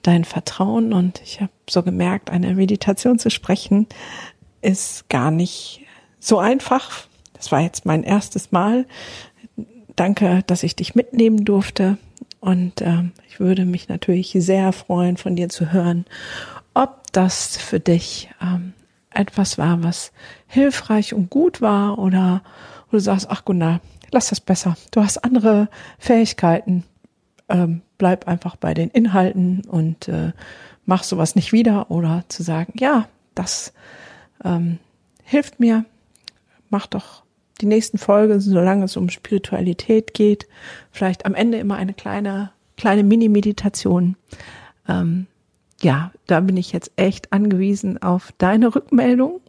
dein 0.02 0.24
Vertrauen 0.24 0.92
und 0.92 1.20
ich 1.22 1.40
habe 1.40 1.52
so 1.68 1.82
gemerkt, 1.82 2.30
eine 2.30 2.54
Meditation 2.54 3.18
zu 3.18 3.30
sprechen 3.30 3.86
ist 4.60 5.08
gar 5.08 5.30
nicht 5.30 5.82
so 6.18 6.38
einfach. 6.38 7.06
Das 7.34 7.52
war 7.52 7.60
jetzt 7.60 7.86
mein 7.86 8.02
erstes 8.02 8.50
Mal. 8.50 8.86
Danke, 9.94 10.42
dass 10.46 10.62
ich 10.64 10.74
dich 10.74 10.94
mitnehmen 10.94 11.44
durfte. 11.44 11.98
Und 12.40 12.80
äh, 12.80 13.04
ich 13.28 13.40
würde 13.40 13.64
mich 13.64 13.88
natürlich 13.88 14.36
sehr 14.38 14.72
freuen, 14.72 15.16
von 15.16 15.36
dir 15.36 15.48
zu 15.48 15.72
hören, 15.72 16.04
ob 16.74 17.12
das 17.12 17.56
für 17.56 17.80
dich 17.80 18.30
ähm, 18.40 18.72
etwas 19.10 19.58
war, 19.58 19.82
was 19.82 20.12
hilfreich 20.46 21.14
und 21.14 21.30
gut 21.30 21.60
war 21.60 21.98
oder 21.98 22.42
wo 22.90 22.96
du 22.96 23.00
sagst, 23.00 23.26
ach 23.28 23.44
Gunnar, 23.44 23.80
lass 24.10 24.28
das 24.28 24.40
besser. 24.40 24.76
Du 24.92 25.02
hast 25.02 25.18
andere 25.24 25.68
Fähigkeiten. 25.98 26.84
Ähm, 27.48 27.82
bleib 27.96 28.28
einfach 28.28 28.56
bei 28.56 28.74
den 28.74 28.90
Inhalten 28.90 29.62
und 29.66 30.08
äh, 30.08 30.32
mach 30.86 31.02
sowas 31.02 31.34
nicht 31.34 31.52
wieder 31.52 31.90
oder 31.90 32.24
zu 32.28 32.42
sagen, 32.42 32.74
ja, 32.78 33.08
das 33.34 33.72
ähm, 34.44 34.78
hilft 35.24 35.58
mir. 35.58 35.84
Mach 36.70 36.86
doch 36.86 37.22
die 37.60 37.66
nächsten 37.66 37.98
Folgen, 37.98 38.40
solange 38.40 38.84
es 38.84 38.96
um 38.96 39.08
Spiritualität 39.08 40.14
geht, 40.14 40.46
vielleicht 40.90 41.26
am 41.26 41.34
Ende 41.34 41.58
immer 41.58 41.76
eine 41.76 41.94
kleine, 41.94 42.52
kleine 42.76 43.02
Mini-Meditation. 43.02 44.16
Ähm, 44.88 45.26
ja, 45.80 46.12
da 46.26 46.40
bin 46.40 46.56
ich 46.56 46.72
jetzt 46.72 46.92
echt 46.96 47.32
angewiesen 47.32 48.02
auf 48.02 48.32
deine 48.38 48.74
Rückmeldung, 48.74 49.40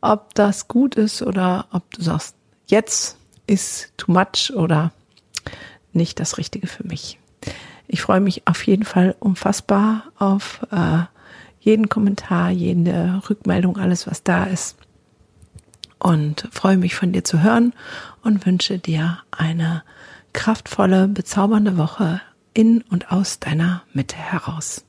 ob 0.00 0.34
das 0.34 0.68
gut 0.68 0.94
ist 0.94 1.22
oder 1.22 1.66
ob 1.72 1.90
du 1.92 2.02
sagst, 2.02 2.36
jetzt 2.66 3.16
ist 3.46 3.92
too 3.96 4.12
much 4.12 4.52
oder 4.54 4.92
nicht 5.92 6.20
das 6.20 6.38
Richtige 6.38 6.66
für 6.66 6.86
mich. 6.86 7.18
Ich 7.86 8.02
freue 8.02 8.20
mich 8.20 8.46
auf 8.46 8.66
jeden 8.66 8.84
Fall 8.84 9.16
unfassbar 9.18 10.04
auf 10.18 10.66
äh, 10.70 11.04
jeden 11.60 11.88
Kommentar, 11.88 12.50
jede 12.50 13.22
Rückmeldung, 13.28 13.78
alles 13.78 14.06
was 14.06 14.22
da 14.22 14.44
ist 14.44 14.76
und 15.98 16.48
freue 16.52 16.76
mich 16.76 16.94
von 16.94 17.12
dir 17.12 17.24
zu 17.24 17.42
hören 17.42 17.72
und 18.22 18.46
wünsche 18.46 18.78
dir 18.78 19.18
eine 19.30 19.82
kraftvolle, 20.32 21.08
bezaubernde 21.08 21.76
Woche 21.76 22.20
in 22.54 22.82
und 22.90 23.12
aus 23.12 23.38
deiner 23.40 23.82
Mitte 23.92 24.16
heraus. 24.16 24.84